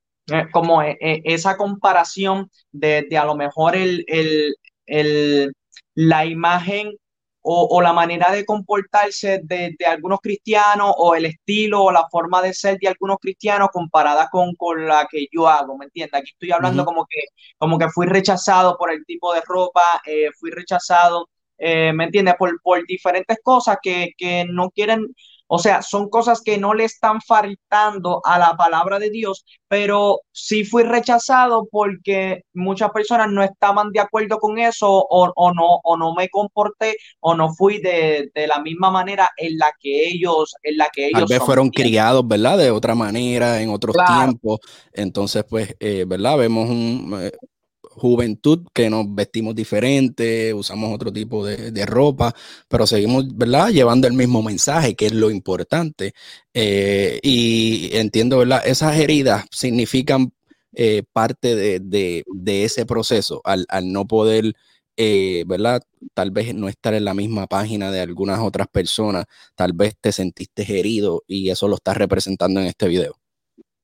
[0.54, 5.54] como esa comparación de, a lo mejor el, el,
[5.96, 6.94] la imagen
[7.42, 12.54] o, la manera de comportarse de, algunos cristianos o el estilo o la forma de
[12.54, 16.22] ser de algunos cristianos comparada con, con la que yo hago, ¿me entiendes?
[16.22, 17.20] Aquí estoy hablando como, que,
[17.58, 20.02] como que fui rechazado por el tipo de ropa,
[20.40, 22.36] fui rechazado eh, ¿me entiendes?
[22.38, 25.08] Por, por diferentes cosas que, que, no quieren,
[25.48, 30.22] o sea, son cosas que no le están faltando a la palabra de Dios, pero
[30.32, 35.80] sí fui rechazado porque muchas personas no estaban de acuerdo con eso o, o no,
[35.84, 40.08] o no me comporté o no fui de, de, la misma manera en la que
[40.08, 42.58] ellos, en la que ellos Tal vez fueron criados, ¿verdad?
[42.58, 44.60] De otra manera, en otros tiempos.
[44.92, 46.38] Entonces, pues, eh, ¿verdad?
[46.38, 47.32] Vemos un, eh,
[47.96, 52.34] juventud que nos vestimos diferente, usamos otro tipo de, ropa,
[52.68, 53.70] pero seguimos, ¿verdad?
[53.70, 56.14] Llevando el mismo mensaje, que es lo importante.
[56.54, 58.62] Eh, y entiendo, ¿verdad?
[58.66, 60.34] Esas heridas significan
[60.74, 64.54] eh, parte de, ese proceso, al, no poder,
[64.98, 65.82] eh, ¿verdad?
[66.14, 70.12] Tal vez no estar en la misma página de algunas otras personas, tal vez te
[70.12, 73.25] sentiste herido y eso lo estás representando en este video.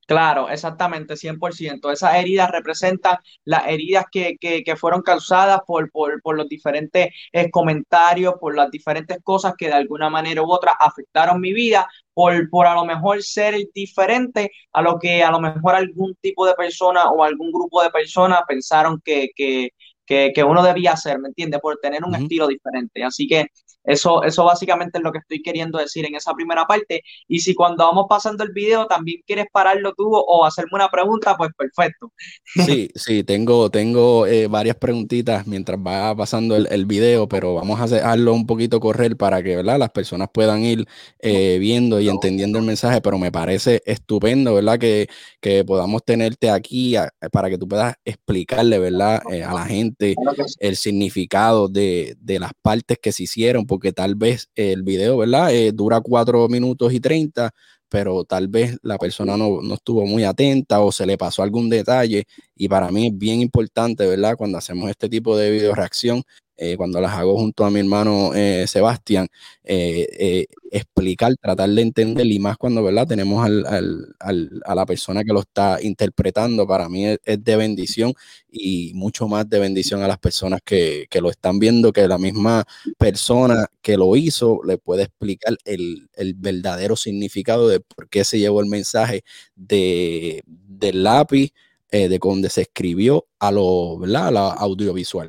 [0.06, 1.90] Claro, exactamente, 100%.
[1.90, 4.36] Esas heridas representan las heridas que,
[4.76, 10.10] fueron causadas por, por, los diferentes eh, comentarios, por las diferentes cosas que de alguna
[10.10, 14.98] manera u otra afectaron mi vida, por, por a lo mejor ser diferente a lo
[14.98, 19.28] que a lo mejor algún tipo de persona o algún grupo de personas pensaron que,
[19.36, 19.70] que,
[20.06, 21.60] que, uno debía hacer, ¿me entiendes?
[21.60, 23.02] Por tener un estilo diferente.
[23.04, 23.46] Así que
[23.84, 27.02] eso, eso básicamente es lo que estoy queriendo decir en esa primera parte.
[27.28, 31.36] Y si cuando vamos pasando el video también quieres pararlo tú o hacerme una pregunta,
[31.36, 32.12] pues perfecto.
[32.44, 37.80] Sí, sí, tengo, tengo eh, varias preguntitas mientras va pasando el, el, video, pero vamos
[37.80, 39.78] a dejarlo un poquito correr para que ¿verdad?
[39.78, 40.86] las personas puedan ir
[41.20, 44.78] eh, viendo y entendiendo el mensaje, pero me parece estupendo, ¿verdad?
[44.78, 45.08] Que,
[45.40, 46.94] que podamos tenerte aquí
[47.30, 49.22] para que tú puedas explicarle, ¿verdad?
[49.30, 50.14] Eh, a la gente
[50.58, 55.50] el significado de, de las partes que se hicieron porque tal vez el video, ¿verdad?
[55.50, 57.54] Eh, dura cuatro minutos y treinta,
[57.88, 61.70] pero tal vez la persona no, no, estuvo muy atenta o se le pasó algún
[61.70, 62.26] detalle.
[62.54, 64.36] Y para mí es bien importante, ¿verdad?
[64.36, 66.22] Cuando hacemos este tipo de video reacción,
[66.64, 69.26] eh, cuando las hago junto a mi hermano eh, Sebastián,
[69.64, 73.08] eh, explicar, tratar de entender y más cuando, ¿verdad?
[73.08, 78.14] Tenemos al, a la persona que lo está interpretando, para mí es, de bendición
[78.48, 82.64] y mucho más de bendición a las personas que, lo están viendo, que la misma
[82.96, 88.60] persona que lo hizo le puede explicar el, verdadero significado de por qué se llevó
[88.60, 89.24] el mensaje
[89.56, 91.52] de, del lápiz,
[91.90, 94.28] de donde se escribió a lo, ¿verdad?
[94.28, 95.28] A la audiovisual.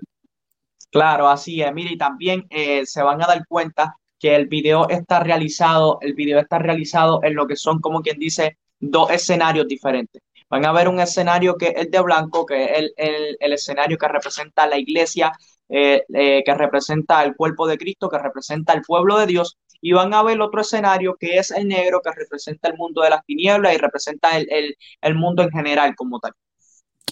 [0.94, 1.74] Claro, así es.
[1.74, 6.14] Mire, y también eh, se van a dar cuenta que el video está realizado, el
[6.14, 10.22] video está realizado en lo que son, como quien dice, dos escenarios diferentes.
[10.50, 14.68] Van a ver un escenario que es de blanco, que es el, escenario que representa
[14.68, 15.32] la iglesia,
[15.68, 19.94] eh, eh, que representa el cuerpo de Cristo, que representa el pueblo de Dios, y
[19.94, 23.26] van a ver otro escenario que es el negro, que representa el mundo de las
[23.26, 26.34] tinieblas y representa el, el mundo en general como tal.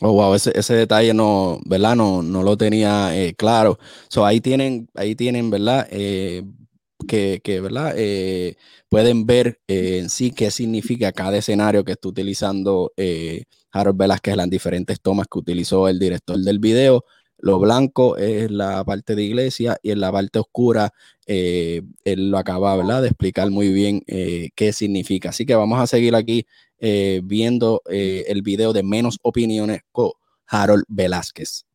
[0.03, 1.95] Oh, wow, ese, ese, detalle no, ¿verdad?
[1.95, 3.77] No, no lo tenía eh, claro.
[4.09, 5.87] So, ahí tienen, ahí tienen, ¿verdad?
[5.91, 6.43] Eh,
[7.07, 7.93] que, que, ¿verdad?
[7.95, 8.55] Eh,
[8.89, 12.91] pueden ver en sí qué significa cada escenario que está utilizando
[13.71, 17.05] Harold Velázquez, las diferentes tomas que utilizó el director del video.
[17.37, 20.91] Lo blanco es la parte de iglesia y en la parte oscura
[21.25, 23.01] él lo acaba ¿verdad?
[23.01, 25.29] de explicar muy bien qué significa.
[25.29, 26.45] Así que vamos a seguir aquí
[26.84, 30.12] eh, viendo eh, el video de Menos Opiniones con
[30.48, 31.65] Harold Velázquez.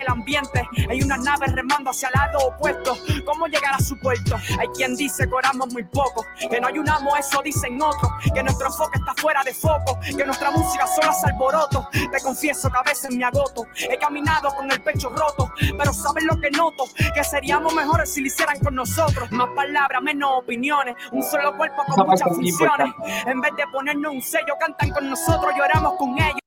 [0.00, 0.66] El ambiente.
[0.88, 2.96] Hay una nave remando hacia el lado opuesto.
[3.24, 4.36] ¿Cómo llegar a su puerto?
[4.58, 8.10] Hay quien dice que oramos muy poco, que no ayunamos, eso dicen otros.
[8.34, 11.88] Que nuestro enfoque está fuera de foco, que nuestra música solo hace alboroto.
[11.92, 13.66] Te confieso que a veces me agoto.
[13.76, 16.84] He caminado con el pecho roto, pero ¿sabes lo que noto?
[17.14, 19.30] Que seríamos mejores si lo hicieran con nosotros.
[19.32, 20.96] Más palabras, menos opiniones.
[21.12, 22.92] Un solo cuerpo con muchas funciones.
[23.26, 26.40] En vez de ponernos un sello, cantan con nosotros y oramos con ellos.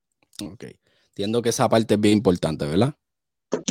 [0.52, 0.64] Ok.
[1.08, 2.94] Entiendo que esa parte es bien importante, ¿verdad?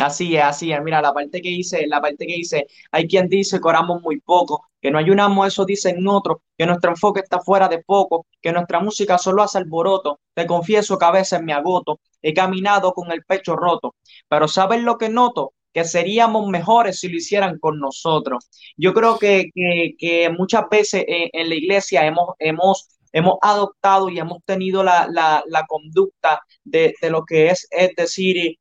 [0.02, 0.82] Así es, así es.
[0.82, 4.20] Mira, la parte que dice, la parte que dice, hay quien dice que oramos muy
[4.20, 8.52] poco, que no ayunamos, eso dicen otros, que nuestro enfoque está fuera de foco, que
[8.52, 10.20] nuestra música solo hace alboroto.
[10.34, 13.96] Te confieso que a veces me agoto, he caminado con el pecho roto,
[14.28, 15.54] pero ¿sabes lo que noto?
[15.74, 18.48] que seríamos mejores si lo hicieran con nosotros.
[18.78, 19.50] Yo creo que,
[19.98, 25.44] que, muchas veces en, la iglesia hemos, hemos, hemos adoptado y hemos tenido la, la,
[25.48, 28.60] la conducta de, de, lo que es, es decir,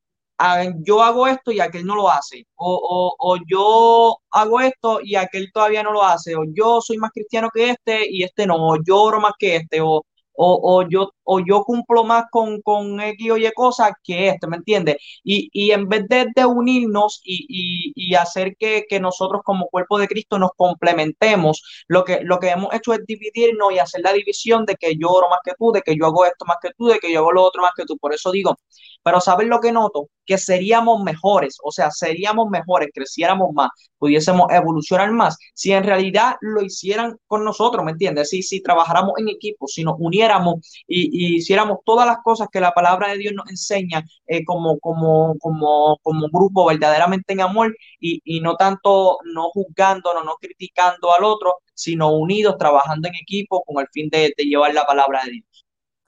[0.83, 5.51] yo hago esto y aquel no lo hace, o, o, yo hago esto y aquel
[5.53, 8.77] todavía no lo hace, o yo soy más cristiano que este y este no, o
[8.83, 10.03] yo oro más que este, o,
[10.35, 14.57] o, yo, o yo cumplo más con, con X o Y cosas que este, ¿me
[14.57, 14.97] entiendes?
[15.23, 19.67] Y, y, en vez de, de unirnos y, y, y hacer que, que, nosotros como
[19.67, 24.01] cuerpo de Cristo nos complementemos, lo que, lo que hemos hecho es dividirnos y hacer
[24.01, 26.57] la división de que yo oro más que tú, de que yo hago esto más
[26.61, 27.97] que tú, de que yo hago lo otro más que tú.
[27.97, 28.57] Por eso digo,
[29.03, 30.09] pero ¿sabes lo que noto?
[30.25, 36.35] Que seríamos mejores, o sea, seríamos mejores, creciéramos más, pudiésemos evolucionar más, si en realidad
[36.41, 38.29] lo hicieran con nosotros, ¿me entiendes?
[38.29, 40.55] Si, si trabajáramos en equipo, si nos uniéramos
[40.87, 45.35] y, hiciéramos todas las cosas que la palabra de Dios nos enseña eh, como, como,
[45.39, 51.23] como, como grupo verdaderamente en amor y, y no tanto no juzgándonos, no criticando al
[51.23, 55.65] otro, sino unidos, trabajando en equipo con el fin de, llevar la palabra de Dios.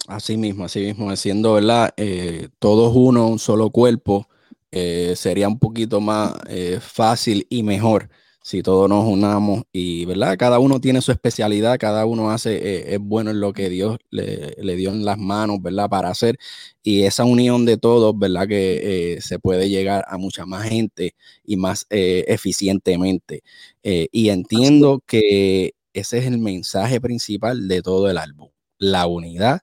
[0.07, 1.93] Así mismo, así mismo, siendo, ¿verdad?
[1.97, 4.27] Eh, todos uno, un solo cuerpo,
[4.71, 6.33] eh, sería un poquito más
[6.81, 8.09] fácil y mejor
[8.45, 10.37] si todos nos unamos y, ¿verdad?
[10.37, 14.75] Cada uno tiene su especialidad, cada uno hace, es bueno en lo que Dios le,
[14.75, 15.89] dio en las manos, ¿verdad?
[15.89, 16.37] Para hacer
[16.83, 18.47] y esa unión de todos, ¿verdad?
[18.47, 23.41] Que se puede llegar a mucha más gente y más eficientemente.
[23.83, 29.61] y entiendo que ese es el mensaje principal de todo el álbum, la unidad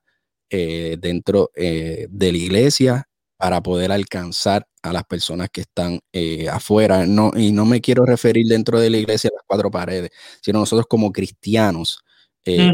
[0.54, 3.08] eh, dentro eh, de la iglesia
[3.42, 7.06] para poder alcanzar a las personas que están eh, afuera.
[7.06, 10.60] No, y no me quiero referir dentro de la iglesia a las cuatro paredes, sino
[10.60, 12.04] nosotros como cristianos
[12.44, 12.72] eh,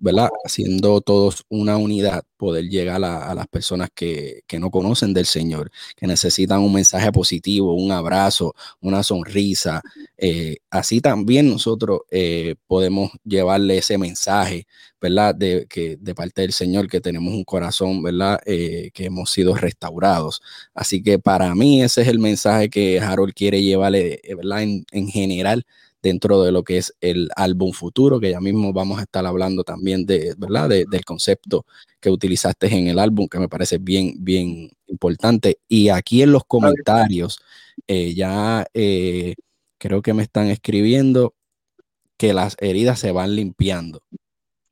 [0.00, 0.28] ¿verdad?
[0.44, 6.06] Haciendo todos una unidad, poder llegar a, las personas que, no conocen del Señor, que
[6.06, 9.82] necesitan un mensaje positivo, un abrazo, una sonrisa.
[10.16, 14.66] Eh, así también nosotros eh, podemos llevarle ese mensaje,
[15.00, 15.34] ¿verdad?
[15.34, 18.38] De, que, de parte del Señor, que tenemos un corazón, ¿verdad?
[18.44, 20.40] que hemos sido restaurados.
[20.74, 24.62] Así que para mí ese es el mensaje que Harold quiere llevarle, ¿verdad?
[24.62, 25.66] En, en general
[26.04, 29.64] dentro de lo que es el álbum futuro, que ya mismo vamos a estar hablando
[29.64, 30.68] también de, ¿verdad?
[30.68, 31.64] del concepto
[31.98, 35.60] que utilizaste en el álbum, que me parece bien, bien importante.
[35.66, 37.40] Y aquí en los comentarios,
[37.88, 39.34] eh, ya eh,
[39.78, 41.32] creo que me están escribiendo
[42.18, 44.02] que las heridas se van limpiando.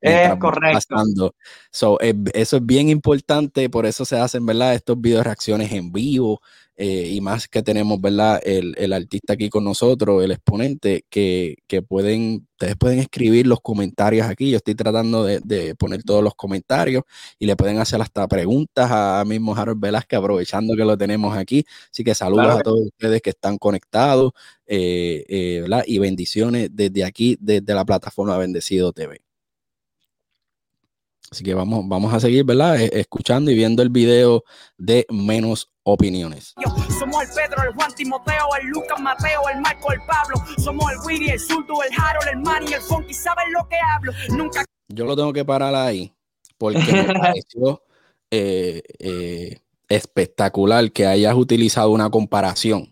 [0.02, 1.34] Es correcto.
[1.70, 4.74] So, eh, eso es bien importante, por eso se hacen, ¿verdad?
[4.74, 6.40] Estos videos reacciones en vivo,
[6.76, 8.40] eh, y más que tenemos, ¿verdad?
[8.44, 14.50] El, artista aquí con nosotros, el exponente, que, pueden, ustedes pueden escribir los comentarios aquí.
[14.50, 17.04] Yo estoy tratando de, poner todos los comentarios
[17.38, 21.64] y le pueden hacer hasta preguntas a mismo Harold Velázquez, aprovechando que lo tenemos aquí.
[21.90, 24.32] Así que saludos a todos ustedes que están conectados,
[24.66, 25.84] eh, eh, ¿verdad?
[25.86, 29.31] Y bendiciones desde aquí, desde la plataforma Bendecido TV.
[31.32, 32.78] Así que vamos, vamos a seguir, ¿verdad?
[32.78, 34.44] Escuchando y viendo el video
[34.76, 36.52] de menos opiniones.
[36.98, 40.36] Somos el Pedro, el Juan Timoteo, el Lucas Mateo, el Marco, el Pablo.
[40.58, 43.14] Somos el Willy, el Zurdo, el Harold, el Manny, el Funky.
[43.14, 44.12] ¿Saben lo que hablo?
[44.28, 44.62] Nunca.
[44.88, 46.12] Yo lo tengo que parar ahí
[46.58, 47.82] porque me pareció
[48.30, 52.91] eh, eh, espectacular que hayas utilizado una comparación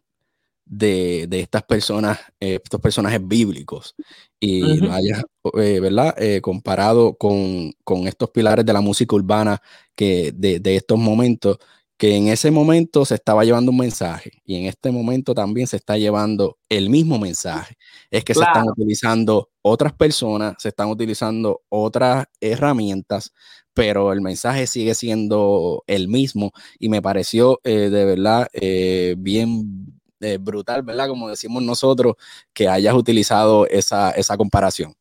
[0.71, 3.95] de, estas personas, eh, estos personajes bíblicos,
[4.39, 6.15] y lo hayas, ¿verdad?
[6.41, 9.61] comparado con, con, estos pilares de la música urbana
[9.95, 11.59] que de, de estos momentos
[12.01, 15.77] que en ese momento se estaba llevando un mensaje y en este momento también se
[15.77, 17.77] está llevando el mismo mensaje.
[18.11, 23.35] Es que se están utilizando otras personas, se están utilizando otras herramientas,
[23.75, 30.00] pero el mensaje sigue siendo el mismo y me pareció eh, de verdad eh, bien
[30.21, 31.09] eh, brutal, ¿verdad?
[31.09, 32.15] Como decimos nosotros,
[32.53, 34.95] que hayas utilizado esa, esa comparación.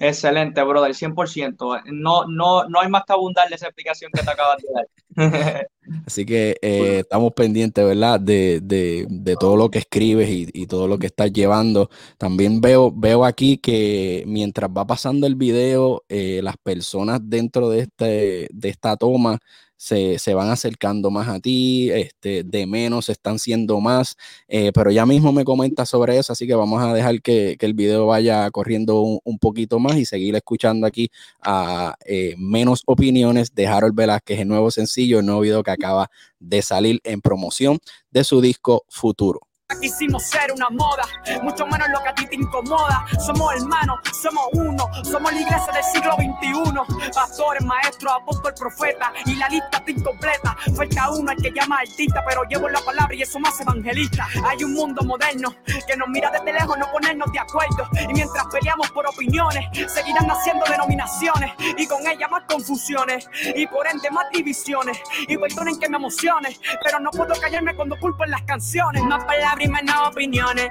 [0.00, 1.82] Excelente, brother, 100%.
[1.92, 5.68] No, no, no hay más que abundar de esa explicación que te acabas de dar.
[6.06, 8.18] Así que eh, estamos pendientes, ¿verdad?
[8.18, 11.90] De, de, de, todo lo que escribes y, y, todo lo que estás llevando.
[12.16, 17.80] También veo, veo aquí que mientras va pasando el video, eh, las personas dentro de,
[17.80, 19.38] este, de esta toma
[19.82, 24.16] se, van acercando más a ti, este, de menos están siendo más,
[24.46, 27.74] eh, pero ya mismo me comenta sobre eso, así que vamos a dejar que, el
[27.74, 33.66] video vaya corriendo un, poquito más y seguir escuchando aquí a eh, menos opiniones de
[33.66, 37.78] Harold Velázquez, el nuevo sencillo, el nuevo video que acaba de salir en promoción
[38.10, 39.51] de su disco Futuro.
[39.80, 41.02] Quisimos ser una moda,
[41.42, 43.04] mucho menos lo que a ti te incomoda.
[43.24, 47.10] Somos hermanos, somos uno, somos la iglesia del siglo XXI.
[47.12, 50.56] Pastores, maestros, apóstol, profeta, y la lista está incompleta.
[50.76, 54.28] Falta uno al que llama artista, pero llevo la palabra y eso más evangelista.
[54.46, 55.54] Hay un mundo moderno
[55.86, 57.88] que nos mira desde lejos, no ponernos de acuerdo.
[58.08, 63.86] Y mientras peleamos por opiniones, seguirán haciendo denominaciones y con ellas más confusiones y por
[63.86, 64.98] ende más divisiones.
[65.28, 69.02] Y perdonen que me emocione, pero no puedo callarme cuando culpo en las canciones.
[69.04, 69.61] Más palabras
[70.08, 70.70] opiniones,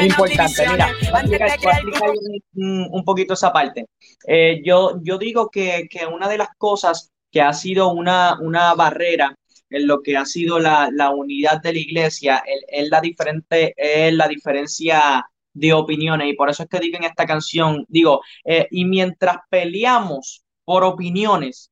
[0.00, 0.92] Es importante, mira,
[2.54, 3.86] un, poquito esa parte.
[4.26, 8.74] Eh, yo, yo digo que, que, una de las cosas que ha sido una, una
[8.74, 9.36] barrera
[9.70, 14.12] en lo que ha sido la, la unidad de la iglesia es la diferente, es
[14.12, 16.28] la diferencia de opiniones.
[16.28, 20.84] Y por eso es que digo en esta canción, digo, eh, y mientras peleamos por
[20.84, 21.70] opiniones,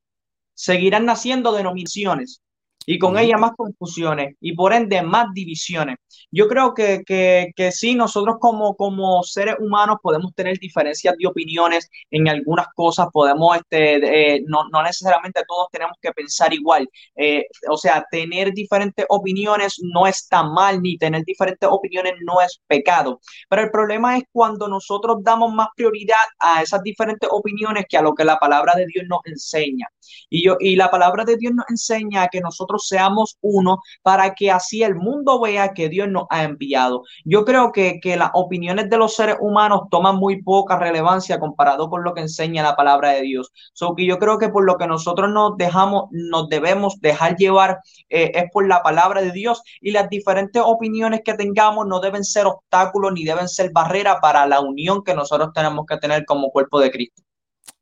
[0.54, 2.40] seguirán naciendo denominaciones
[2.86, 5.96] y con ella más confusiones y por ende más divisiones.
[6.30, 11.26] Yo creo que, que, que, sí, nosotros como, como seres humanos podemos tener diferencias de
[11.26, 16.88] opiniones en algunas cosas, podemos, este, eh, no, no, necesariamente todos tenemos que pensar igual.
[17.16, 22.60] Eh, o sea, tener diferentes opiniones no está mal, ni tener diferentes opiniones no es
[22.66, 23.20] pecado.
[23.48, 28.02] Pero el problema es cuando nosotros damos más prioridad a esas diferentes opiniones que a
[28.02, 29.88] lo que la palabra de Dios nos enseña.
[30.30, 34.50] Y, yo, y la palabra de Dios nos enseña que nosotros seamos uno para que
[34.50, 37.02] así el mundo vea que Dios ha enviado.
[37.24, 41.88] Yo creo que, que las opiniones de los seres humanos toman muy poca relevancia comparado
[41.88, 43.52] con lo que enseña la palabra de Dios.
[43.72, 47.78] So que yo creo que por lo que nosotros nos dejamos, nos debemos dejar llevar
[48.08, 52.24] eh, es por la palabra de Dios y las diferentes opiniones que tengamos no deben
[52.24, 56.50] ser obstáculos ni deben ser barreras para la unión que nosotros tenemos que tener como
[56.50, 57.22] cuerpo de Cristo.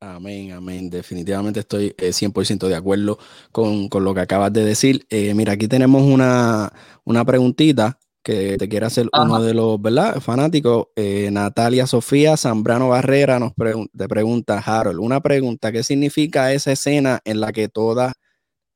[0.00, 0.90] Amén, amén.
[0.90, 3.18] Definitivamente estoy 100% eh, de acuerdo
[3.52, 5.06] con, lo que acabas de decir.
[5.10, 6.72] Eh, mira, aquí tenemos una,
[7.04, 10.20] una preguntita que te quiere hacer uno de los ¿verdad?
[10.20, 10.88] fanáticos.
[10.96, 17.20] Eh, Natalia Sofía Zambrano Barrera nos te pregunta, Harold, una pregunta, ¿qué significa esa escena
[17.24, 18.12] en la que toda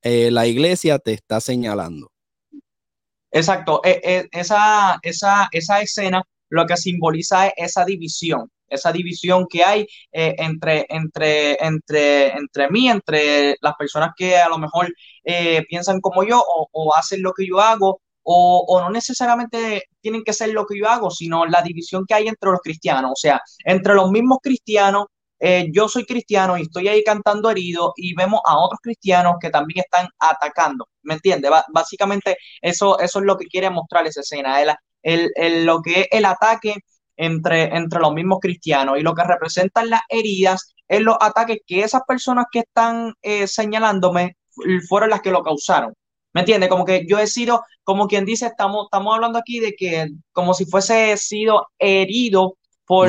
[0.02, 2.12] la iglesia te está señalando?
[3.32, 9.86] Exacto, esa, esa, esa escena lo que simboliza es esa división esa división que hay
[10.12, 14.92] eh, entre, entre, entre, entre mí, entre las personas que a lo mejor
[15.24, 20.32] eh, piensan como yo o, hacen lo que yo hago, o, no necesariamente tienen que
[20.32, 23.40] ser lo que yo hago, sino la división que hay entre los cristianos, o sea,
[23.64, 25.06] entre los mismos cristianos.
[25.38, 29.50] Eh, yo soy cristiano y estoy ahí cantando herido y vemos a otros cristianos que
[29.50, 31.50] también están atacando, ¿me entiendes?
[31.74, 34.62] básicamente eso, es lo que quiere mostrar esa escena,
[35.02, 36.76] el, lo que es el ataque
[37.16, 41.80] entre, entre los mismos cristianos y lo que representan las heridas es los ataques que
[41.82, 44.36] esas personas que están eh, señalándome
[44.88, 45.92] fueron las que lo causaron.
[46.36, 46.68] ¿Me entiendes?
[46.68, 50.52] Como que yo he sido, como quien dice, estamos, estamos hablando aquí de que como
[50.52, 53.08] si fuese sido herido por,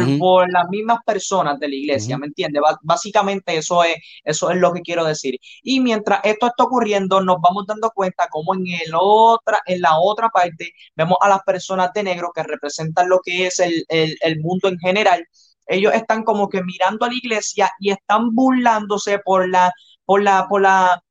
[0.49, 2.61] las mismas personas de la iglesia, ¿me entiendes?
[2.83, 5.37] básicamente eso es, eso es lo que quiero decir.
[5.61, 9.99] Y mientras esto está ocurriendo, nos vamos dando cuenta como en, el otra, en la
[9.99, 14.39] otra parte vemos a las personas de negro que representan lo que es el, el
[14.39, 15.27] mundo en general.
[15.65, 19.73] Ellos están como que mirando a la iglesia y están burlándose por la,
[20.05, 21.03] por la, por la,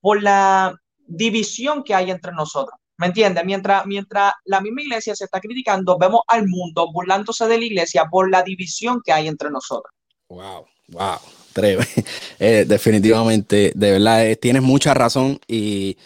[0.00, 0.74] por la
[1.06, 2.78] división que hay entre nosotros.
[2.98, 3.44] ¿Me entiendes?
[3.44, 8.04] Mientras, mientras la misma iglesia se está criticando, vemos al mundo burlándose de la iglesia
[8.10, 9.92] por la división que hay entre nosotros.
[10.28, 11.18] Wow, wow.
[12.38, 15.96] Eh, definitivamente, de verdad, eh, tienes mucha razón y,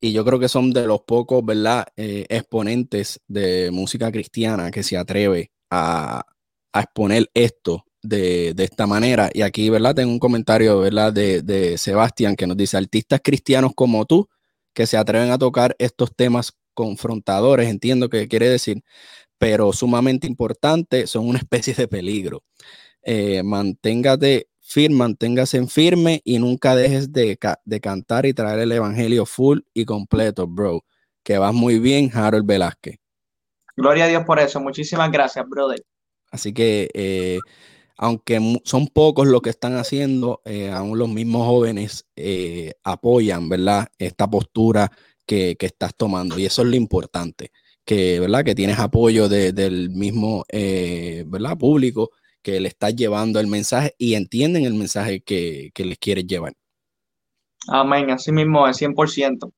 [0.00, 1.86] yo creo que son de los pocos, ¿verdad?
[1.96, 6.22] Eh, exponentes de música cristiana que se atreve a,
[6.72, 9.30] exponer esto de, esta manera.
[9.34, 9.94] Y aquí, ¿verdad?
[9.96, 11.12] Tengo un comentario, ¿verdad?
[11.12, 14.28] De, de Sebastián que nos dice, artistas cristianos como tú
[14.76, 18.84] que se atreven a tocar estos temas confrontadores, entiendo que quiere decir,
[19.38, 22.44] pero sumamente importante, son una especie de peligro.
[23.02, 28.72] Eh, manténgate firme, manténgase en firme y nunca dejes de, de, cantar y traer el
[28.72, 30.84] evangelio full y completo, bro.
[31.22, 32.98] Que vas muy bien, Harold Velázquez.
[33.76, 34.60] Gloria a Dios por eso.
[34.60, 35.82] Muchísimas gracias, brother.
[36.30, 37.38] Así que eh,
[37.96, 40.42] aunque son pocos los que están haciendo,
[40.72, 42.06] aún los mismos jóvenes
[42.84, 43.88] apoyan, ¿verdad?
[43.98, 44.90] Esta postura
[45.26, 46.38] que, estás tomando.
[46.38, 47.50] Y eso es lo importante,
[47.84, 48.44] que, ¿verdad?
[48.44, 51.58] Que tienes apoyo del mismo, ¿verdad?
[51.58, 52.10] Público
[52.42, 56.52] que le estás llevando el mensaje y entienden el mensaje que, que les quieres llevar.
[57.66, 59.52] Amén, así mismo es 100%.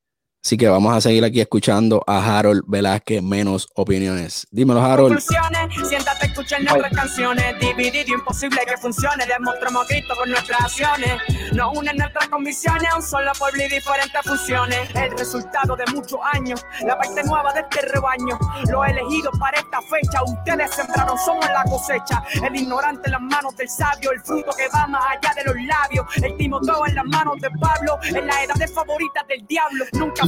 [0.44, 4.46] Así que vamos a seguir aquí escuchando a Harold Velázquez, menos opiniones.
[4.52, 5.18] Dímelo, Harold.
[5.18, 7.58] Siéntate a escuchar nuestras canciones.
[7.58, 9.26] Dividido, imposible que funcione.
[9.26, 11.20] Demostramos Cristo con nuestras acciones.
[11.52, 12.88] Nos unen nuestras convicciones.
[12.94, 14.88] Un solo pueblo y diferentes funciones.
[14.94, 16.64] El resultado de muchos años.
[16.86, 18.38] La parte nueva de este rebaño.
[18.70, 20.22] Los elegidos para esta fecha.
[20.22, 22.22] Ustedes sembraron, somos la cosecha.
[22.46, 24.12] El ignorante en las manos del sabio.
[24.12, 26.06] El fruto que va más allá de los labios.
[26.22, 27.98] El Timoteo en las manos de Pablo.
[28.04, 29.84] En la edad de favoritas del diablo.
[29.92, 30.27] Nunca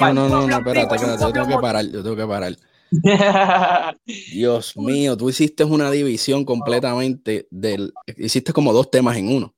[0.00, 2.56] no, no, no, no, espérate, espérate, yo tengo que parar, yo tengo que parar.
[4.32, 7.92] Dios mío, tú hiciste una división completamente del.
[8.16, 9.54] Hiciste como dos temas en uno.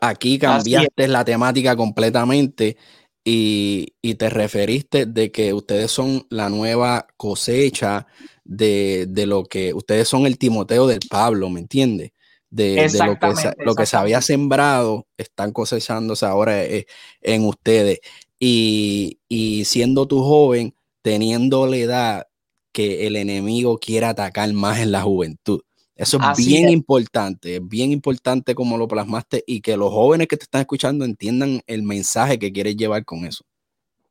[0.00, 2.76] Aquí cambiaste la temática completamente
[3.24, 8.06] y, y, te referiste de que ustedes son la nueva cosecha
[8.44, 12.10] de, de, lo que ustedes son el Timoteo del Pablo, ¿me entiendes?
[12.54, 16.86] De, lo, que lo que se había sembrado, están cosechándose ahora eh,
[17.20, 17.98] en ustedes.
[18.38, 19.18] Y,
[19.64, 22.26] siendo tú joven, teniendo la edad
[22.72, 25.62] que el enemigo quiere atacar más en la juventud.
[25.96, 30.36] Eso es bien importante, es bien importante como lo plasmaste y que los jóvenes que
[30.36, 33.44] te están escuchando entiendan el mensaje que quieres llevar con eso.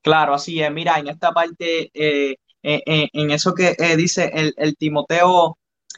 [0.02, 0.72] Claro, así es.
[0.72, 5.58] Mira, en esta parte, eh, eh, en eso que dice el, Timoteo,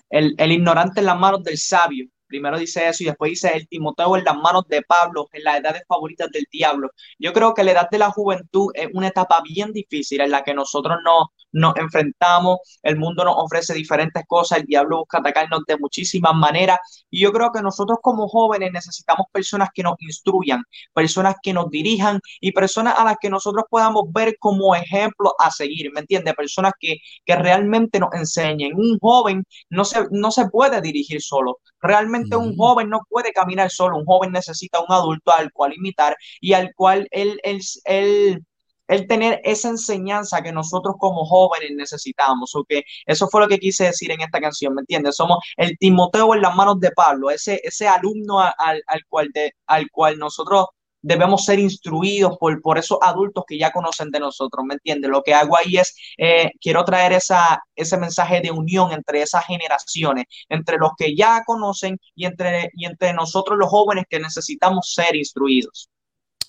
[0.10, 2.08] el, el, ignorante en las manos del sabio.
[2.28, 5.60] Primero dice eso y después dice el Timoteo en las manos de Pablo, en las
[5.60, 6.90] edades favoritas del diablo.
[7.20, 10.44] Yo creo que la edad de la juventud es una etapa bien difícil en la
[10.44, 15.62] que nosotros no, nos enfrentamos, el mundo nos ofrece diferentes cosas, el diablo busca atacarnos
[15.66, 20.64] de muchísimas maneras y yo creo que nosotros como jóvenes necesitamos personas que nos instruyan,
[20.94, 25.50] personas que nos dirijan y personas a las que nosotros podamos ver como ejemplo a
[25.50, 26.34] seguir, ¿me entiendes?
[26.34, 28.74] Personas que, que realmente nos enseñen.
[28.76, 33.70] Un joven no se, no se puede dirigir solo, realmente un joven no puede caminar
[33.70, 38.46] solo, un joven necesita un adulto al cual imitar y al cual él, él, él
[38.88, 42.56] el tener esa enseñanza que nosotros como jóvenes necesitamos.
[42.56, 45.16] O que eso fue lo que quise decir en esta canción, ¿me entiendes?
[45.16, 49.90] Somos el Timoteo en las manos de Pablo, ese, ese alumno al, cual de, al
[49.92, 50.66] cual nosotros
[51.06, 55.12] debemos ser instruidos por, por esos adultos que ya conocen de nosotros, ¿me entiendes?
[55.12, 59.45] Lo que hago ahí es, eh, quiero traer esa, ese mensaje de unión entre esas
[59.45, 64.93] generaciones, entre los que ya conocen y entre, y entre nosotros los jóvenes que necesitamos
[64.93, 65.89] ser instruidos.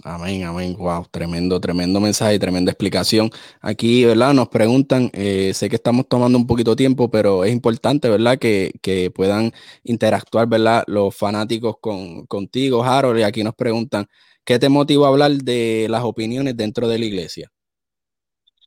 [0.04, 0.76] Amén, amén.
[0.78, 3.30] Wow, tremendo, tremendo mensaje tremenda explicación.
[3.60, 4.34] Aquí, ¿verdad?
[4.34, 8.38] Nos preguntan, eh, sé que estamos tomando un poquito de tiempo, pero es importante, ¿verdad?
[8.38, 9.52] Que, que puedan
[9.84, 10.84] interactuar, ¿verdad?
[10.86, 13.20] Los fanáticos con, contigo, Harold.
[13.20, 14.06] Y aquí nos preguntan,
[14.46, 17.50] ¿qué te motiva a hablar de las opiniones dentro de la iglesia?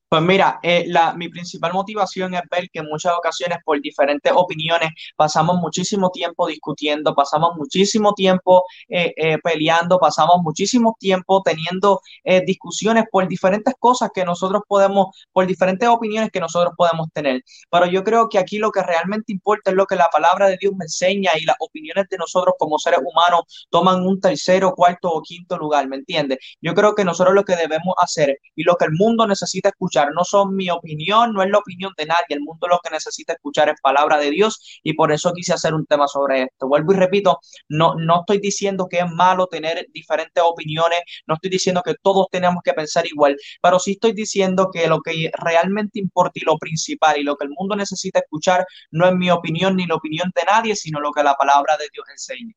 [0.09, 4.33] Pues mira, eh, la, mi principal motivación es ver que en muchas ocasiones por diferentes
[4.35, 12.01] opiniones pasamos muchísimo tiempo discutiendo, pasamos muchísimo tiempo eh, eh, peleando, pasamos muchísimo tiempo teniendo
[12.47, 17.43] discusiones por diferentes cosas que nosotros podemos, por diferentes opiniones que nosotros podemos tener.
[17.69, 20.57] Pero yo creo que aquí lo que realmente importa es lo que la palabra de
[20.59, 25.11] Dios me enseña y las opiniones de nosotros como seres humanos toman un tercero, cuarto
[25.11, 26.39] o quinto lugar, ¿me entiendes?
[26.61, 29.98] Yo creo que nosotros lo que debemos hacer y lo que el mundo necesita escuchar,
[30.15, 33.33] no son mi opinión, no es la opinión de nadie, el mundo lo que necesita
[33.33, 36.67] escuchar es palabra de Dios y por eso quise hacer un tema sobre esto.
[36.67, 37.39] Vuelvo y repito,
[37.69, 42.27] no, no estoy diciendo que es malo tener diferentes opiniones, no estoy diciendo que todos
[42.31, 46.57] tenemos que pensar igual, pero sí estoy diciendo que lo que realmente importa y lo
[46.57, 50.31] principal y lo que el mundo necesita escuchar no es mi opinión ni la opinión
[50.35, 52.53] de nadie, sino lo que la palabra de Dios enseña.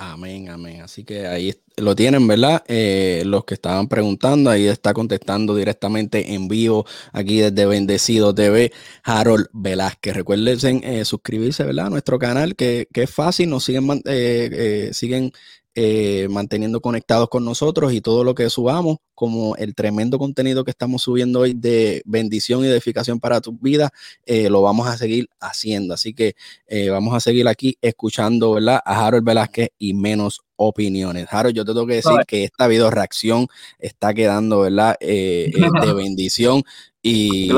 [0.00, 0.80] Amén, amén.
[0.80, 2.62] Así que ahí lo tienen, ¿verdad?
[2.68, 8.72] Eh, los que estaban preguntando, ahí está contestando directamente en vivo aquí desde Bendecido TV,
[9.02, 10.14] Harold Velázquez.
[10.14, 11.86] Recuerden eh, suscribirse, ¿verdad?
[11.86, 15.32] A nuestro canal, que, que es fácil, nos siguen, eh, siguen
[15.80, 20.72] eh, manteniendo conectados con nosotros y todo lo que subamos, como el tremendo contenido que
[20.72, 23.90] estamos subiendo hoy de bendición y edificación para tu vida,
[24.26, 25.94] eh, lo vamos a seguir haciendo.
[25.94, 26.34] Así que
[26.66, 28.80] eh, vamos a seguir aquí escuchando ¿verdad?
[28.84, 31.26] a Harold Velázquez y menos opiniones.
[31.30, 33.46] Harold, yo te tengo que decir que esta video reacción
[33.78, 34.96] está quedando ¿verdad?
[35.00, 36.62] de bendición.
[37.00, 37.48] Y,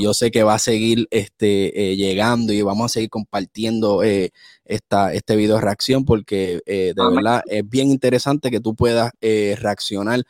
[0.00, 4.02] yo sé que va a seguir este, llegando y vamos a seguir compartiendo
[4.64, 9.56] esta, este video reacción porque eh, de verdad es bien interesante que tú puedas eh,
[9.60, 10.22] reaccionar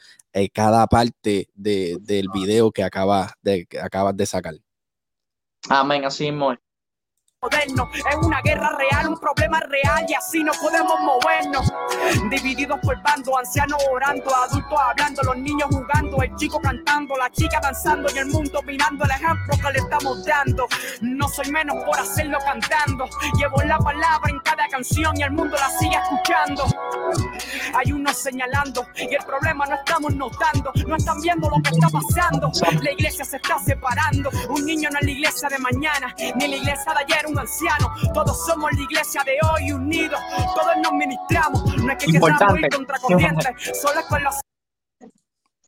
[0.52, 4.54] cada parte del video que acabas de, que acabas de sacar.
[5.70, 6.54] Amén, así mismo
[7.50, 11.72] Es una guerra real, un problema real y así no podemos movernos.
[12.30, 17.60] Divididos por bando, ancianos orando, adultos hablando, los niños jugando, el chico cantando, la chica
[17.62, 20.66] danzando y el mundo mirando el ejemplo que le estamos dando.
[21.00, 23.08] No soy menos por hacerlo cantando.
[23.38, 26.64] Llevo la palabra en cada canción y el mundo la sigue escuchando.
[27.74, 30.72] Hay unos señalando y el problema no estamos notando.
[30.86, 32.50] No están viendo lo que está pasando.
[32.82, 34.30] La iglesia se está separando.
[34.50, 37.92] Un niño no es la iglesia de mañana, ni la iglesia de ayer, un anciano.
[38.14, 40.20] Todos somos la iglesia de hoy unidos.
[40.54, 41.76] Todos nos ministramos.
[41.76, 44.34] No es que queramos ir contra corriente, solo es con los.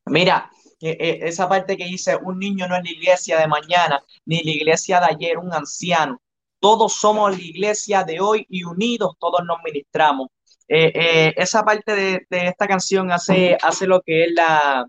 [0.06, 0.50] Mira,
[0.80, 4.50] eh, esa parte que dice, un niño no es la iglesia de mañana, ni la
[4.50, 6.20] iglesia de ayer, un anciano.
[6.60, 10.28] Todos somos la iglesia de hoy y unidos todos nos ministramos.
[10.66, 14.86] Eh, eh, esa parte de, esta canción hace, hace lo que es la,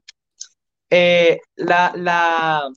[1.56, 2.70] la, la,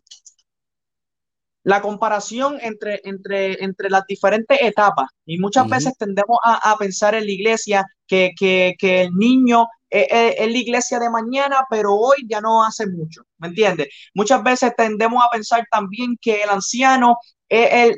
[1.64, 5.08] la comparación entre, entre, entre las diferentes etapas.
[5.24, 10.50] Y muchas veces tendemos a, pensar en la iglesia que, que, que el niño es,
[10.50, 13.88] la iglesia de mañana, pero hoy ya no hace mucho, ¿me entiendes?
[14.14, 17.96] Muchas veces tendemos a pensar también que el anciano es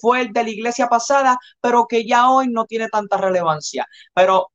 [0.00, 3.86] fue el de la iglesia pasada, pero que ya hoy no tiene tanta relevancia.
[4.14, 4.50] Pero,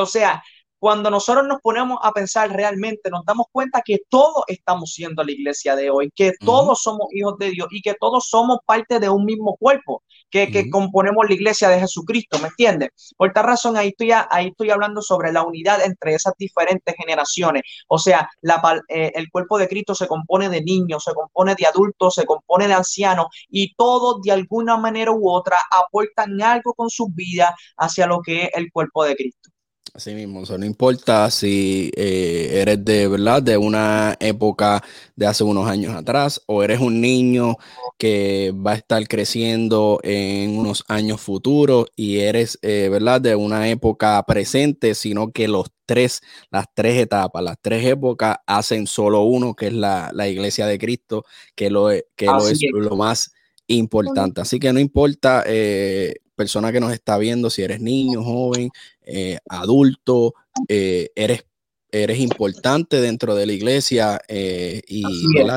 [0.00, 0.42] o sea,
[0.78, 5.32] cuando nosotros nos ponemos a pensar realmente, nos damos cuenta que todos estamos siendo la
[5.32, 9.08] iglesia de hoy, que todos somos hijos de Dios y que todos somos parte de
[9.08, 12.90] un mismo cuerpo, que, componemos la iglesia de Jesucristo, ¿me entiendes?
[13.16, 17.62] Por tal razón, ahí estoy, ahí estoy hablando sobre la unidad entre esas diferentes generaciones.
[17.88, 21.66] O sea, la, eh, el cuerpo de Cristo se compone de niños, se compone de
[21.66, 26.90] adultos, se compone de ancianos y todos de alguna manera u otra aportan algo con
[26.90, 29.50] su vida hacia lo que es el cuerpo de Cristo.
[29.94, 34.82] Así mismo, no importa si eh, eres de verdad de una época
[35.16, 37.56] de hace unos años atrás o eres un niño
[37.96, 43.68] que va a estar creciendo en unos años futuros y eres eh, verdad de una
[43.70, 46.20] época presente, sino que los tres,
[46.50, 51.24] las tres etapas, las tres épocas hacen solo uno, que es la, iglesia de Cristo,
[51.54, 53.32] que lo, que lo es, lo más
[53.66, 54.40] importante.
[54.40, 58.70] Así que no importa eh, persona que nos está viendo, si eres niño, joven,
[59.02, 60.34] eh, adulto,
[60.68, 61.44] eh, eres,
[61.90, 65.02] eres importante dentro de la iglesia eh, y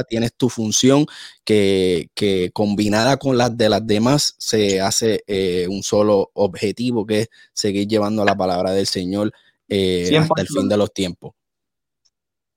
[0.10, 1.06] tienes tu función
[1.46, 2.10] que,
[2.52, 5.24] combinada con las de las demás se hace
[5.70, 9.32] un solo objetivo que es seguir llevando la palabra del Señor
[9.70, 11.34] hasta el fin de los tiempos.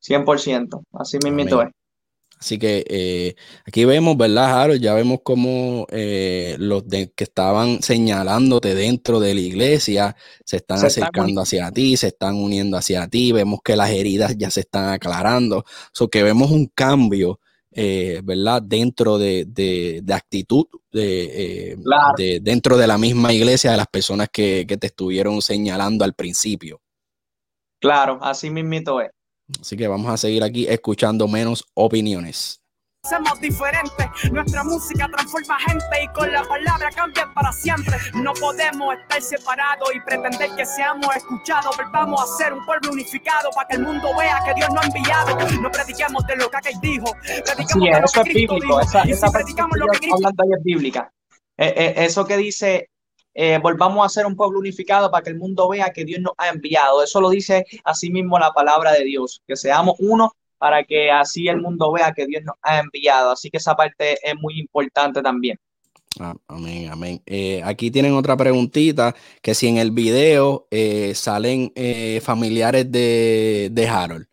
[0.03, 1.69] 100%, así mismo es.
[2.39, 4.81] Así que eh, aquí vemos, ¿verdad, Harold?
[4.81, 11.41] Ya vemos cómo eh, los que estaban señalándote dentro de la iglesia se están acercando
[11.41, 13.33] hacia ti, se están uniendo hacia ti.
[13.33, 15.65] Vemos que las heridas ya se están aclarando.
[15.93, 17.41] So que vemos un cambio,
[17.73, 18.61] eh, ¿verdad?
[18.63, 21.79] Dentro de, de, actitud, de,
[22.43, 26.83] dentro de la misma iglesia, de las personas que, que te estuvieron señalando al principio.
[27.81, 29.11] Claro, así mismito es.
[29.61, 32.61] Así que vamos a seguir aquí escuchando menos opiniones.
[33.09, 37.99] Somos diferentes, nuestra música transforma gente y con la palabra cambia para siempre.
[38.15, 41.77] No podemos estar separados y pretender que seamos escuchados.
[41.93, 44.87] Vamos a ser un pueblo unificado para que el mundo vea que Dios nos ha
[44.87, 45.61] enviado.
[45.61, 47.15] No prediquemos de lo que aquel dijo,
[47.45, 48.81] predicamos de lo que Cristo dijo.
[48.81, 51.13] Esa, y si predicamos lo que Cristo hablando es bíblica.
[51.59, 52.89] Eh, eh, eso que dice
[53.35, 56.35] eh, volvamos a ser un pueblo unificado para que el mundo vea que Dios nos
[56.39, 57.03] ha enviado.
[57.03, 61.49] Eso lo dice así mismo la palabra de Dios, que seamos uno para que así
[61.49, 63.33] el mundo vea que Dios nos ha enviado.
[63.33, 65.59] Así que esa parte es muy importante también.
[66.21, 67.21] Ah, amén, amén.
[67.27, 71.73] Eh, aquí tienen otra preguntita, que si en el video eh, salen
[72.23, 74.27] familiares de, de Harold.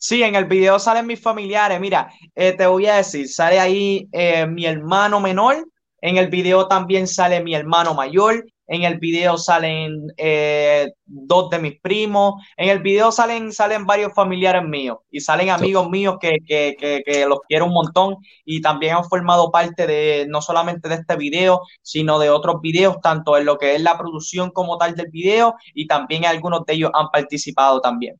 [0.00, 1.80] Sí, en el video salen mis familiares.
[1.80, 4.08] Mira, te voy a decir, sale ahí
[4.48, 5.66] mi hermano menor,
[6.00, 8.46] en el video también sale mi hermano mayor.
[8.70, 12.34] En el video salen eh, dos de mis primos.
[12.56, 17.26] En el video salen, salen varios familiares míos y salen amigos míos que, que, que,
[17.26, 21.62] los quiero un montón y también han formado parte de no solamente de este video,
[21.80, 25.54] sino de otros videos, tanto en lo que es la producción como tal del video
[25.72, 28.16] y también algunos de ellos han participado también.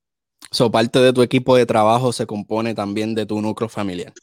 [0.50, 4.14] So, parte de tu equipo de trabajo se compone también de tu núcleo familiar.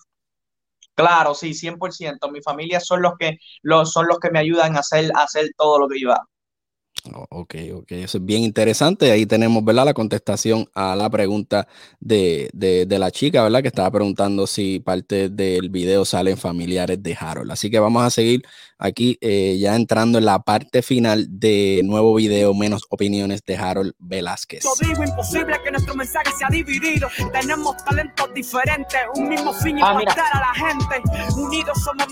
[0.97, 2.29] Claro, sí, 100%.
[2.31, 5.49] Mi familia son los que, los, son los que me ayudan a hacer, a hacer
[5.57, 6.27] todo lo que yo hago.
[7.13, 9.11] Oh, ok, ok, eso es bien interesante.
[9.11, 9.85] Ahí tenemos, ¿verdad?
[9.85, 11.67] La contestación a la pregunta
[11.99, 12.49] de,
[12.89, 13.61] la chica, ¿verdad?
[13.61, 17.51] Que estaba preguntando si parte del video salen familiares de Harold.
[17.51, 18.43] Así que vamos a seguir
[18.77, 23.93] aquí eh, ya entrando en la parte final de nuevo video, menos opiniones de Harold
[23.99, 24.63] Velázquez.
[24.81, 27.07] digo imposible que nuestro mensaje sea dividido.
[27.31, 31.01] Tenemos talentos diferentes, un mismo fin y ah, a la gente.
[31.35, 32.07] Unidos somos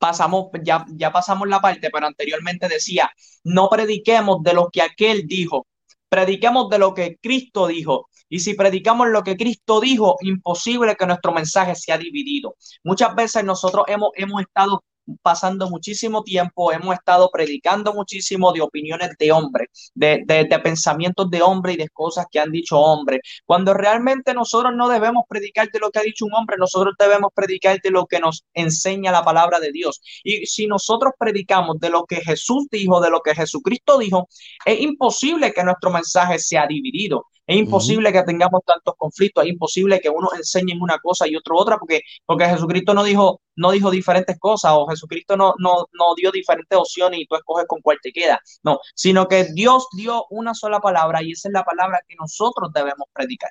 [0.00, 3.10] pasamos, ya, ya pasamos la parte, pero anteriormente decía,
[3.44, 5.66] no prediquemos de lo que aquel dijo,
[6.08, 8.08] prediquemos de lo que Cristo dijo.
[8.28, 12.56] Y si predicamos lo que Cristo dijo, imposible que nuestro mensaje sea dividido.
[12.84, 14.82] Muchas veces nosotros hemos, hemos estado
[15.22, 21.42] pasando muchísimo tiempo, hemos estado predicando muchísimo de opiniones de hombres, de, de, pensamientos de
[21.42, 25.78] hombre y de cosas que han dicho hombres, cuando realmente nosotros no debemos predicar de
[25.78, 29.24] lo que ha dicho un hombre, nosotros debemos predicar de lo que nos enseña la
[29.24, 30.00] palabra de Dios.
[30.24, 34.28] Y si nosotros predicamos de lo que Jesús dijo, de lo que Jesucristo dijo,
[34.64, 37.26] es imposible que nuestro mensaje sea dividido.
[37.50, 41.56] Es imposible que tengamos tantos conflictos, es imposible que uno enseñe una cosa y otro
[41.56, 46.14] otra, porque, porque Jesucristo no dijo, no dijo diferentes cosas o Jesucristo no, no, no
[46.14, 48.40] dio diferentes opciones y tú escoges con cuál te queda.
[48.62, 52.70] No, sino que Dios dio una sola palabra y esa es la palabra que nosotros
[52.72, 53.50] debemos predicar.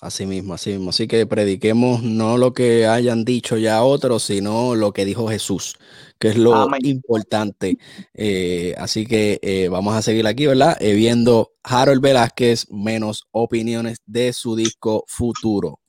[0.00, 0.90] Así mismo, así mismo.
[0.90, 5.76] Así que prediquemos no lo que hayan dicho ya otros, sino lo que dijo Jesús,
[6.18, 7.78] que es lo importante.
[8.14, 10.76] Eh, así que eh, vamos a seguir aquí, ¿verdad?
[10.80, 15.81] Eh, viendo Harold Velázquez menos opiniones de su disco Futuro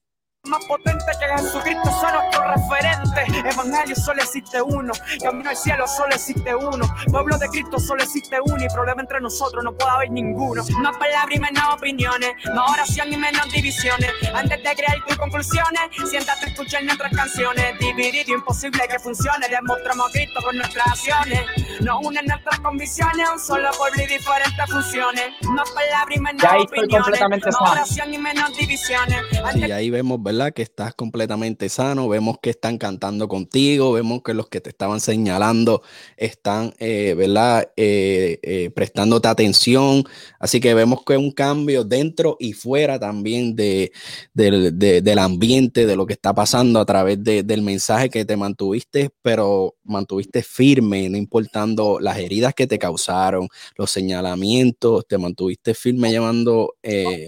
[0.49, 3.49] más potente que Jesucristo son nuestro referente.
[3.49, 4.91] Evangelio solo existe uno,
[5.21, 9.21] camino al cielo solo existe uno, pueblo de Cristo solo existe uno y problema entre
[9.21, 10.63] nosotros no puede haber ninguno.
[10.79, 14.11] Más palabras y menos opiniones, más oración y menos divisiones.
[14.33, 17.79] Antes de crear tus conclusiones, siéntate a escuchar nuestras canciones.
[17.79, 21.41] Dividido, imposible que funcione, demostramos a Cristo con nuestras acciones.
[21.79, 25.25] Nos unen nuestras convicciones, un solo pueblo y diferentes funciones.
[25.43, 29.21] Más palabras y menos opiniones, más oración y menos divisiones.
[29.55, 30.21] y ahí vemos,
[30.53, 34.99] que estás completamente sano, vemos que están cantando contigo, vemos que los que te estaban
[34.99, 35.81] señalando
[36.17, 37.71] están, eh, ¿verdad?
[37.77, 40.03] Eh, eh, prestándote atención.
[40.39, 43.91] Así que vemos que un cambio dentro y fuera también de,
[44.33, 49.75] del ambiente, de lo que está pasando a través del mensaje que te mantuviste, pero
[49.83, 56.75] mantuviste firme, no importando las heridas que te causaron, los señalamientos, te mantuviste firme llevando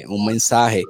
[0.08, 0.84] un mensaje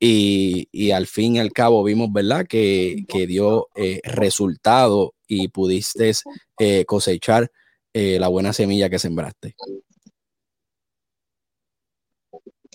[0.00, 2.46] y, al fin y al cabo vimos, ¿verdad?
[2.46, 6.12] Que, dio eh, resultado y pudiste
[6.58, 7.50] eh, cosechar
[7.92, 9.54] eh, la buena semilla que sembraste.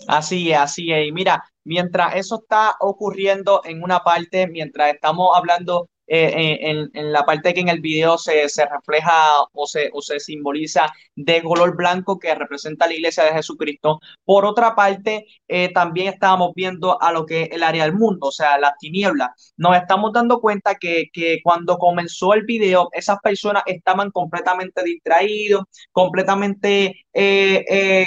[0.07, 1.07] Así es, así es.
[1.07, 7.11] Y mira, mientras eso está ocurriendo en una parte, mientras estamos hablando eh, en, en,
[7.11, 11.41] la parte que en el video se, se refleja o se, o se simboliza de
[11.41, 13.99] color blanco que representa la iglesia de Jesucristo.
[14.23, 18.27] Por otra parte, eh, también estábamos viendo a lo que es el área del mundo,
[18.27, 19.53] o sea, las tinieblas.
[19.57, 25.63] Nos estamos dando cuenta que, que cuando comenzó el video, esas personas estaban completamente distraídos,
[25.91, 27.05] completamente...
[27.13, 28.05] Eh,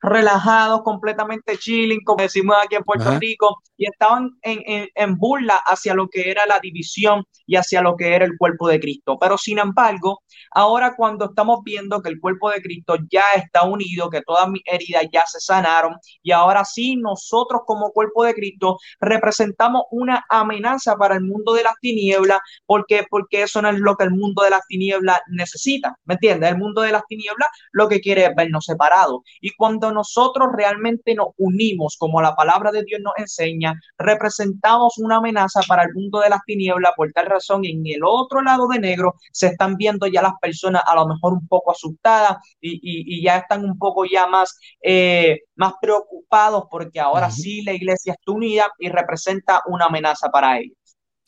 [0.00, 5.94] relajados, completamente chilling, como decimos aquí en Puerto Rico, y estaban en, en, burla hacia
[5.94, 9.16] lo que era la división y hacia lo que era el cuerpo de Cristo.
[9.18, 10.20] Pero sin embargo,
[10.50, 14.60] ahora cuando estamos viendo que el cuerpo de Cristo ya está unido, que todas mis
[14.66, 20.96] heridas ya se sanaron, y ahora sí nosotros como cuerpo de Cristo representamos una amenaza
[20.96, 24.42] para el mundo de las tinieblas, porque porque eso no es lo que el mundo
[24.42, 26.50] de las tinieblas necesita, ¿me entiendes?
[26.50, 29.22] El mundo de las tinieblas lo que quiere es vernos separados.
[29.40, 35.16] Y cuando nosotros realmente nos unimos, como la palabra de Dios nos enseña, representamos una
[35.16, 36.92] amenaza para el mundo de las tinieblas.
[36.96, 40.82] Por tal razón, en el otro lado de negro se están viendo ya las personas
[40.86, 45.74] a lo mejor un poco asustadas y, ya están un poco ya más, eh, más
[45.80, 50.76] preocupados porque ahora sí la iglesia está unida y representa una amenaza para ellos.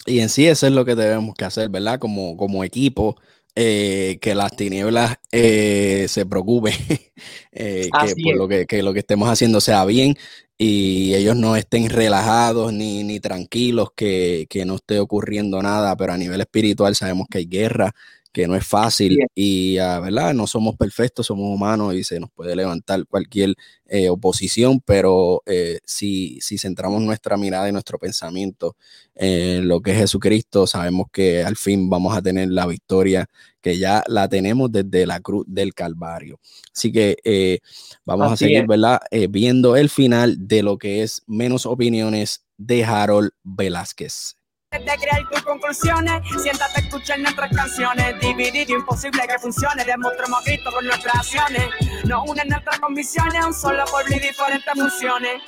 [0.07, 1.99] Y en sí eso es lo que debemos que hacer, ¿verdad?
[1.99, 3.17] Como, como equipo,
[3.55, 6.73] eh, que las tinieblas eh, se preocupen,
[7.53, 10.17] eh, que, por lo que, que, lo que estemos haciendo sea bien
[10.65, 16.13] y ellos no estén relajados ni, ni tranquilos, que, que, no esté ocurriendo nada, pero
[16.13, 17.93] a nivel espiritual sabemos que hay guerra,
[18.33, 20.33] que no es fácil y, uh, ¿verdad?
[20.33, 23.55] No somos perfectos, somos humanos y se nos puede levantar cualquier
[23.87, 28.77] eh, oposición, pero eh, si, si centramos nuestra mirada y nuestro pensamiento
[29.15, 33.29] en lo que es Jesucristo, sabemos que al fin vamos a tener la victoria
[33.61, 36.41] que ya la tenemos desde la cruz del Calvario.
[36.75, 37.59] Así que eh,
[38.07, 39.01] vamos a seguir, ¿verdad?
[39.29, 44.37] viendo el final de lo que es menos opiniones de Harold Velázquez
[44.81, 48.19] de crear tus conclusiones, siéntate a escuchar nuestras canciones.
[48.21, 49.85] Dividido, imposible que funcione.
[49.85, 51.69] Demostramos a Cristo con nuestras acciones.
[52.05, 55.43] Nos unen nuestras convicciones, un solo pueblo y diferentes funciones.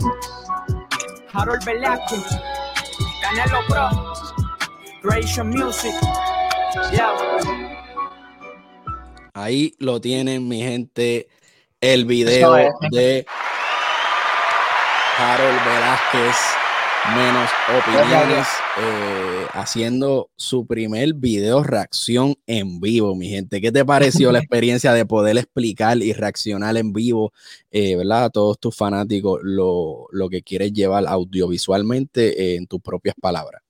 [1.33, 2.25] Harold Velázquez,
[3.23, 3.89] Canelo Pro,
[5.03, 5.95] Creation Music.
[9.33, 11.29] Ahí lo tienen, mi gente.
[11.81, 12.55] El video
[12.91, 13.27] de
[15.19, 16.37] Harold Velázquez
[17.13, 23.61] menos opiniones, eh, haciendo su primer video reacción en vivo, mi gente.
[23.61, 27.33] ¿Qué te pareció la experiencia de poder explicar y reaccionar en vivo,
[27.71, 28.25] eh, ¿verdad?
[28.25, 33.63] A todos tus fanáticos lo, lo que quieres llevar audiovisualmente en tus propias palabras.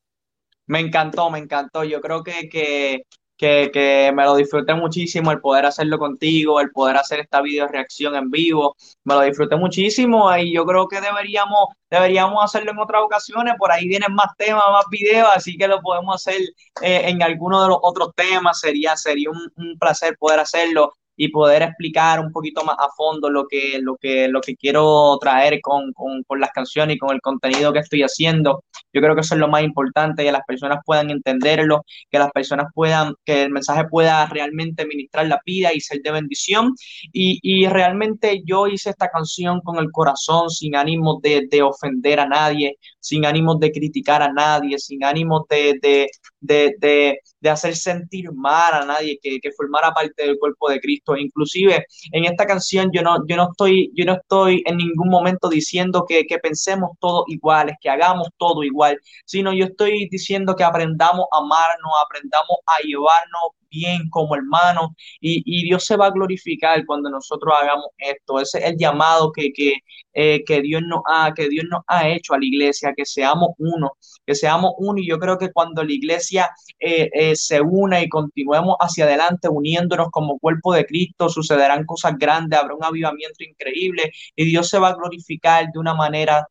[0.67, 1.85] Me encantó, me encantó.
[1.85, 3.03] Yo creo que, que
[3.45, 7.69] que, que, me lo disfruté muchísimo el poder hacerlo contigo, el poder hacer esta video
[7.69, 8.75] reacción en vivo,
[9.05, 13.71] me lo disfruté muchísimo y yo creo que deberíamos, deberíamos hacerlo en otras ocasiones, por
[13.71, 16.41] ahí vienen más temas, más videos, así que lo podemos hacer
[16.81, 21.29] eh, en alguno de los otros temas, sería, sería un, un placer poder hacerlo y
[21.29, 25.61] poder explicar un poquito más a fondo lo que, lo que, lo que quiero traer
[25.61, 28.65] con, con, con, las canciones y con el contenido que estoy haciendo.
[28.93, 32.31] Yo creo que eso es lo más importante, que las personas puedan entenderlo, que las
[32.33, 36.75] personas puedan, que el mensaje pueda realmente ministrar la vida y ser de bendición.
[37.13, 42.21] Y, y realmente yo hice esta canción con el corazón, sin ánimo de, de ofender
[42.21, 46.09] a nadie, sin ánimos de criticar a nadie, sin ánimos de, de,
[46.41, 51.17] de, de, hacer sentir mal a nadie que, que, formara parte del cuerpo de Cristo.
[51.17, 55.49] Inclusive en esta canción yo no, yo no, estoy, yo no estoy en ningún momento
[55.49, 60.65] diciendo que, que pensemos todos iguales, que hagamos todo igual, sino yo estoy diciendo que
[60.65, 66.11] aprendamos a amarnos, aprendamos a llevarnos bien como hermanos y, y, Dios se va a
[66.11, 68.41] glorificar cuando nosotros hagamos esto.
[68.41, 69.75] Ese es el llamado que, que,
[70.15, 73.51] eh, que, Dios nos ha, que Dios nos ha hecho a la iglesia, que seamos
[73.59, 73.93] uno,
[74.27, 78.09] que seamos uno y yo creo que cuando la iglesia eh, eh, se une y
[78.09, 84.13] continuemos hacia adelante uniéndonos como cuerpo de Cristo, sucederán cosas grandes, habrá un avivamiento increíble
[84.37, 86.47] y Dios se va a glorificar de una manera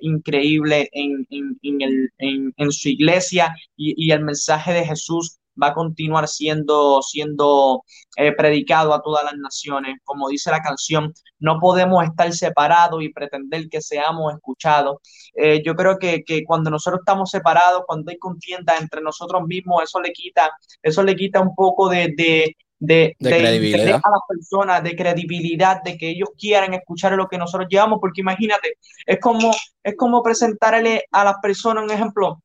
[0.00, 5.68] increíble en, en, en, el, en, su iglesia y, y, el mensaje de Jesús va
[5.68, 7.84] a continuar siendo, siendo
[8.16, 9.98] eh, predicado a todas las naciones.
[10.04, 14.96] Como dice la canción, no podemos estar separados y pretender que seamos escuchados.
[15.34, 19.82] Eh, yo creo que, que, cuando nosotros estamos separados, cuando hay contienda entre nosotros mismos,
[19.82, 20.50] eso le quita,
[20.82, 24.96] eso le quita un poco de, de de, de, de credibilidad a las personas, de
[24.96, 28.76] credibilidad, de que ellos quieran escuchar lo que nosotros llevamos, porque imagínate,
[29.06, 29.50] es como,
[29.82, 32.42] es como presentarle a las personas un ejemplo,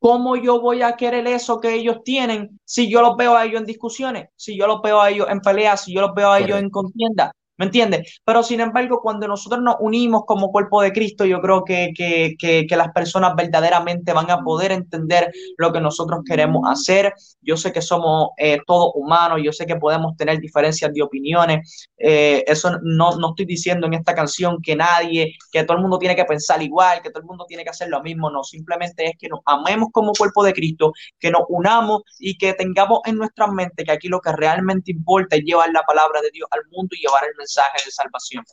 [0.00, 3.60] ¿Cómo yo voy a querer eso que ellos tienen si yo los veo a ellos
[3.60, 6.38] en discusiones, si yo los veo a ellos en peleas, si yo los veo a
[6.38, 7.32] ellos en contienda?
[7.58, 8.20] ¿Me entiendes?
[8.24, 12.36] Pero sin embargo, cuando nosotros nos unimos como cuerpo de Cristo, yo creo que, que,
[12.38, 17.12] que, las personas verdaderamente van a poder entender lo que nosotros queremos hacer.
[17.42, 21.88] Yo sé que somos eh, todos humanos, yo sé que podemos tener diferencias de opiniones.
[21.98, 25.98] Eh, eso no, no estoy diciendo en esta canción que nadie, que todo el mundo
[25.98, 28.30] tiene que pensar igual, que todo el mundo tiene que hacer lo mismo.
[28.30, 32.54] No, simplemente es que nos amemos como cuerpo de Cristo, que nos unamos y que
[32.54, 36.30] tengamos en nuestra mente que aquí lo que realmente importa es llevar la palabra de
[36.30, 38.44] Dios al mundo y llevar el mensaje mensaje de salvación.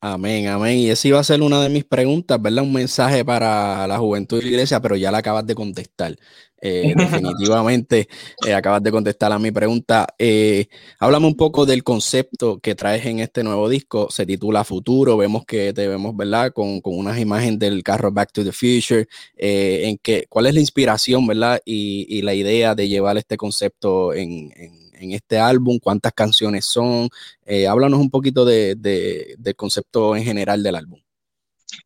[0.00, 0.78] Amén, amén.
[0.78, 2.64] Y esa iba a ser una de mis preguntas, ¿verdad?
[2.64, 6.16] Un mensaje para la juventud de la iglesia, pero ya la acabas de contestar.
[6.60, 8.08] Eh, definitivamente
[8.46, 10.06] eh, acabas de contestar a mi pregunta.
[10.18, 10.68] Eh,
[10.98, 14.08] háblame un poco del concepto que traes en este nuevo disco.
[14.10, 15.16] Se titula Futuro.
[15.16, 16.52] Vemos que te vemos, ¿verdad?
[16.52, 19.06] Con, con unas imágenes del carro Back to the Future.
[19.36, 21.60] En que, ¿Cuál es la inspiración, ¿verdad?
[21.64, 26.64] Y, y la idea de llevar este concepto en, en en este álbum, cuántas canciones
[26.64, 27.08] son.
[27.44, 31.00] Eh, háblanos un poquito de, de, del concepto en general del álbum.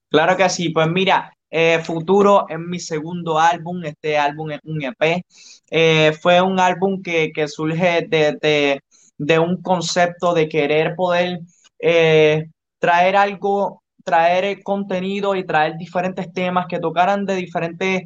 [0.08, 4.82] Claro que sí, pues mira, eh, Futuro es mi segundo álbum, este álbum es un
[4.82, 5.24] EP.
[5.70, 8.80] Eh, fue un álbum que, surge de,
[9.18, 11.40] de, un concepto de querer poder
[12.78, 18.02] traer algo traer contenido y traer diferentes temas que tocaran de diferentes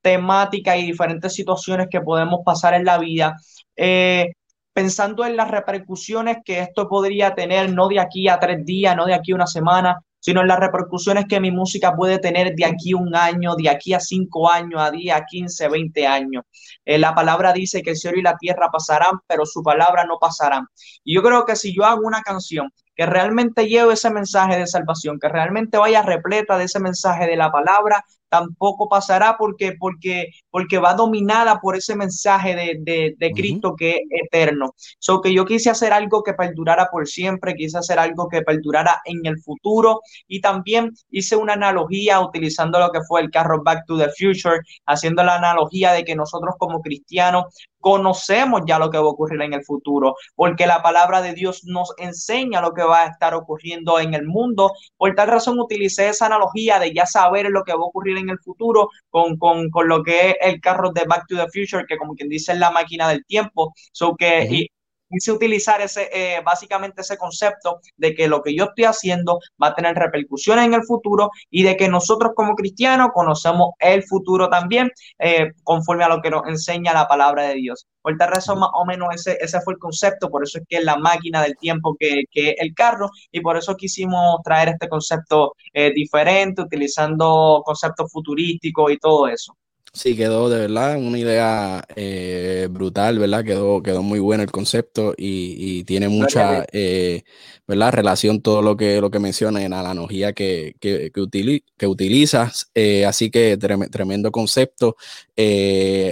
[0.00, 3.36] temáticas y diferentes situaciones que podemos pasar en la vida
[3.78, 4.32] eh,
[4.74, 9.06] pensando en las repercusiones que esto podría tener, no de aquí a tres días, no
[9.06, 12.64] de aquí a una semana, sino en las repercusiones que mi música puede tener de
[12.64, 16.44] aquí a un año, de aquí a cinco años, a día, a 15, 20 años.
[16.84, 20.18] Eh, la palabra dice que el cielo y la tierra pasarán, pero su palabra no
[20.18, 20.66] pasarán.
[21.04, 24.66] Y yo creo que si yo hago una canción que realmente lleve ese mensaje de
[24.66, 30.28] salvación, que realmente vaya repleta de ese mensaje de la palabra, tampoco pasará porque, porque,
[30.50, 33.76] porque va dominada por ese mensaje de, de, de Cristo uh -huh.
[33.76, 34.74] que es eterno.
[34.98, 39.00] So que yo quise hacer algo que perdurara por siempre, quise hacer algo que perdurara
[39.04, 43.84] en el futuro y también hice una analogía utilizando lo que fue el carro Back
[43.86, 47.44] to the Future, haciendo la analogía de que nosotros como cristianos
[47.80, 51.64] conocemos ya lo que va a ocurrir en el futuro, porque la palabra de Dios
[51.64, 54.72] nos enseña lo que va a estar ocurriendo en el mundo.
[54.96, 58.30] Por tal razón utilicé esa analogía de ya saber lo que va a ocurrir en
[58.30, 61.86] el futuro con, con, con lo que es el carro de Back to the Future,
[61.86, 63.74] que como quien dice es la máquina del tiempo.
[63.92, 64.68] So que, y,
[65.08, 69.68] quise utilizar ese, eh, básicamente ese concepto de que lo que yo estoy haciendo va
[69.68, 74.48] a tener repercusiones en el futuro y de que nosotros como cristianos conocemos el futuro
[74.48, 77.86] también eh, conforme a lo que nos enseña la palabra de Dios.
[78.02, 80.78] Por tal razón, más o menos ese, ese fue el concepto, por eso es que
[80.78, 84.88] es la máquina del tiempo que, que el carro y por eso quisimos traer este
[84.88, 89.54] concepto eh, diferente, utilizando conceptos futurísticos y todo eso.
[89.98, 93.44] Sí, quedó de verdad una idea eh, brutal, ¿verdad?
[93.44, 97.24] Quedó, quedó muy bueno el concepto y, tiene mucha, eh,
[97.66, 97.92] ¿verdad?
[97.94, 102.70] Relación todo lo que, lo que menciona en la analogía que, que, que, utilizas.
[102.76, 104.94] Eh, así que tremendo concepto.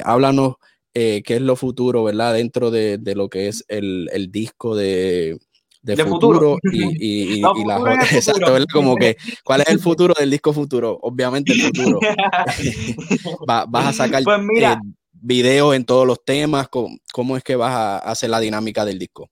[0.04, 0.56] háblanos
[0.92, 2.34] qué es lo futuro, ¿verdad?
[2.34, 5.38] Dentro de, lo que es el, el disco de,
[5.94, 10.98] de, futuro, y, y, la exacto, como que ¿cuál es el futuro del disco futuro?
[11.02, 12.00] Obviamente el futuro.
[13.46, 14.76] vas a sacar pues eh,
[15.12, 19.30] videos en todos los temas, ¿cómo, es que vas a hacer la dinámica del disco?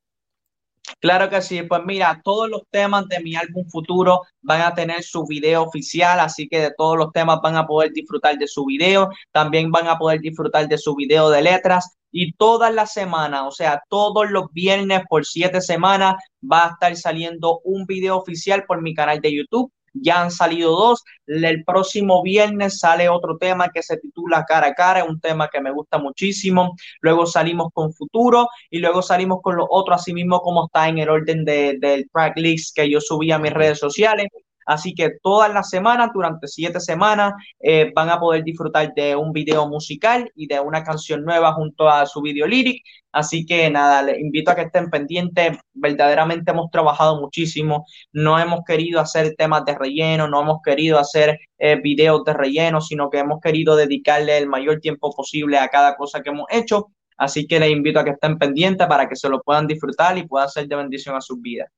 [1.01, 5.03] Claro que sí, pues mira, todos los temas de mi álbum futuro van a tener
[5.03, 8.67] su video oficial, así que de todos los temas van a poder disfrutar de su
[8.67, 13.43] video, también van a poder disfrutar de su video de letras y todas las semanas,
[13.45, 18.65] o sea, todos los viernes por siete semanas va a estar saliendo un video oficial
[18.67, 19.73] por mi canal de YouTube.
[19.95, 21.03] Ya han salido dos.
[21.27, 25.61] El próximo viernes sale otro tema que se titula Cara a Cara, un tema que
[25.61, 26.77] me gusta muchísimo.
[27.01, 30.99] Luego salimos con Futuro y luego salimos con los otros, así mismo como está en
[30.99, 34.29] el orden de, del track list que yo subí a mis redes sociales.
[34.67, 39.33] Así que todas las semanas, durante siete semanas, eh, van a poder disfrutar de un
[39.33, 42.83] video musical y de una canción nueva junto a su video lyric.
[43.12, 45.57] Así que nada, les invito a que estén pendientes.
[45.73, 47.87] Verdaderamente hemos trabajado muchísimo.
[48.12, 52.81] No hemos querido hacer temas de relleno, no hemos querido hacer eh, videos de relleno,
[52.81, 56.89] sino que hemos querido dedicarle el mayor tiempo posible a cada cosa que hemos hecho.
[57.17, 60.27] Así que les invito a que estén pendientes para que se lo puedan disfrutar y
[60.27, 61.69] pueda ser de bendición a sus vidas.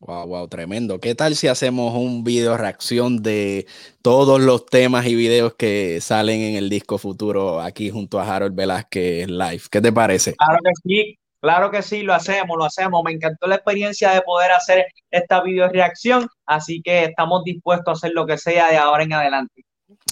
[0.00, 1.00] Wow, wow, tremendo.
[1.00, 3.66] ¿Qué tal si hacemos un video reacción de
[4.02, 8.54] todos los temas y videos que salen en el disco futuro aquí junto a Harold
[8.54, 9.62] Velázquez Live?
[9.70, 10.34] ¿Qué te parece?
[10.34, 13.02] Claro que sí, claro que sí, lo hacemos, lo hacemos.
[13.02, 17.92] Me encantó la experiencia de poder hacer esta video reacción, así que estamos dispuestos a
[17.92, 19.64] hacer lo que sea de ahora en adelante.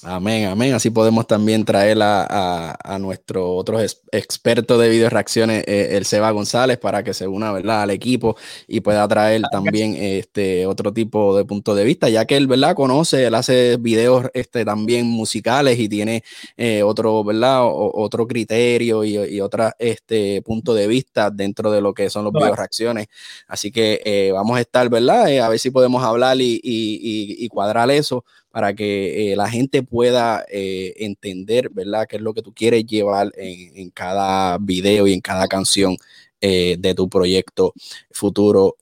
[0.04, 0.74] Amén, amén.
[0.74, 6.32] Así podemos también traer a, a, nuestro otro experto de video reacciones, eh, el Seba
[6.32, 7.82] González, para que se una ¿verdad?
[7.82, 8.36] al equipo
[8.66, 12.74] y pueda traer también este otro tipo de punto de vista, ya que él ¿verdad?
[12.74, 16.24] conoce, él hace videos este, también musicales y tiene
[16.56, 17.60] eh, otro, ¿verdad?
[17.62, 22.32] otro criterio y, y otro este, punto de vista dentro de lo que son los
[22.32, 23.06] video reacciones.
[23.46, 25.38] Así que eh, vamos a estar, ¿verdad?
[25.38, 29.82] a ver si podemos hablar y, y, y cuadrar eso para que eh, la gente
[29.82, 35.14] pueda eh, entender, ¿verdad?, qué es lo que tú quieres llevar en, cada video y
[35.14, 35.96] en cada canción
[36.40, 37.72] eh, de tu proyecto
[38.10, 38.76] futuro.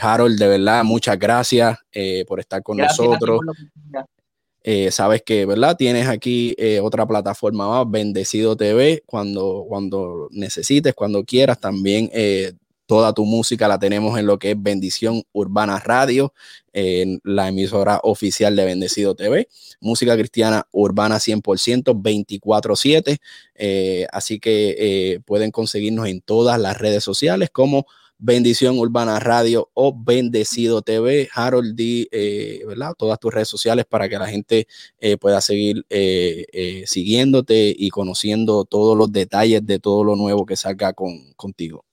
[0.00, 1.78] Harold, de verdad, muchas gracias
[2.26, 3.40] por estar con nosotros.
[4.90, 5.76] sabes que, ¿verdad?
[5.76, 12.10] Tienes aquí otra plataforma más, Bendecido TV, cuando, cuando necesites, cuando quieras, también
[12.86, 16.34] Toda tu música la tenemos en lo que es Bendición Urbana Radio,
[16.74, 19.48] en la emisora oficial de Bendecido TV.
[19.80, 23.20] Música cristiana urbana 100%, 24/7.
[23.54, 27.86] Eh, así que eh, pueden conseguirnos en todas las redes sociales como
[28.18, 31.30] Bendición Urbana Radio o Bendecido TV.
[31.32, 32.92] Harold D, eh, ¿verdad?
[32.98, 34.66] Todas tus redes sociales para que la gente
[35.20, 35.86] pueda seguir
[36.86, 41.84] siguiéndote y conociendo todos los detalles de todo lo nuevo que salga con, contigo.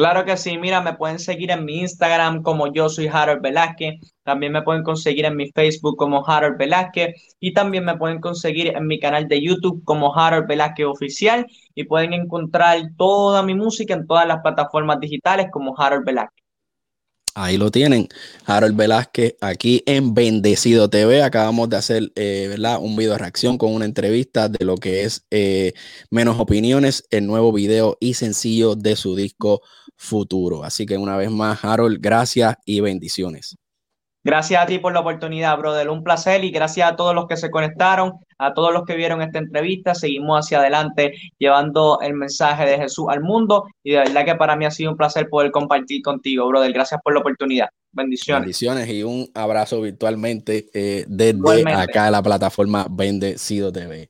[0.00, 4.00] Claro que sí, mira, me pueden seguir en mi Instagram como yo soy Harold Velázquez,
[4.22, 8.68] también me pueden conseguir en mi Facebook como Harold Velázquez y también me pueden conseguir
[8.68, 13.92] en mi canal de YouTube como Harold Velázquez Oficial y pueden encontrar toda mi música
[13.92, 16.40] en todas las plataformas digitales como Harold Velázquez.
[17.34, 18.08] Ahí lo tienen,
[18.46, 21.22] Harold Velázquez, aquí en Bendecido TV.
[21.22, 22.78] Acabamos de hacer eh, ¿verdad?
[22.80, 25.74] un video de reacción con una entrevista de lo que es eh,
[26.10, 29.62] Menos Opiniones, el nuevo video y sencillo de su disco
[30.02, 30.64] Futuro.
[30.64, 33.58] Así que una vez más, Harold, gracias y bendiciones.
[34.24, 35.90] Gracias a ti por la oportunidad, brother.
[35.90, 39.20] Un placer y gracias a todos los que se conectaron, a todos los que vieron
[39.20, 39.94] esta entrevista.
[39.94, 44.56] Seguimos hacia adelante llevando el mensaje de Jesús al mundo y de verdad que para
[44.56, 46.72] mí ha sido un placer poder compartir contigo, brother.
[46.72, 47.68] Gracias por la oportunidad.
[47.92, 48.40] Bendiciones.
[48.40, 54.08] Bendiciones y un abrazo virtualmente eh, desde acá de la plataforma Bendecido TV.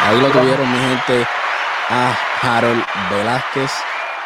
[0.00, 1.26] Ahí lo tuvieron, mi gente,
[1.88, 3.70] a Harold Velázquez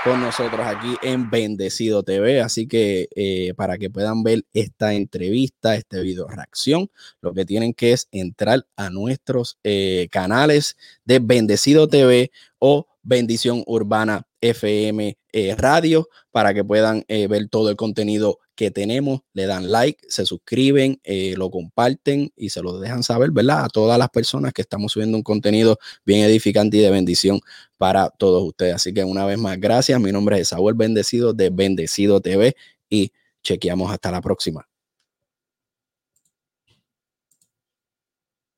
[0.06, 2.40] con nosotros aquí en Bendecido TV.
[2.40, 6.88] Así que eh, para que puedan ver esta entrevista, este video reacción,
[7.20, 12.30] lo que tienen que es entrar a nuestros eh, canales de Bendecido TV
[12.60, 18.70] o Bendición Urbana FM eh, Radio para que puedan eh, ver todo el contenido que
[18.72, 19.20] tenemos.
[19.34, 23.64] Le dan like, se suscriben, eh, lo comparten y se lo dejan saber, ¿verdad?
[23.64, 27.40] A todas las personas que estamos subiendo un contenido bien edificante y de bendición
[27.76, 28.74] para todos ustedes.
[28.74, 30.00] Así que una vez más, gracias.
[30.00, 32.56] Mi nombre es Saúl Bendecido de Bendecido TV
[32.90, 34.66] y chequeamos hasta la próxima.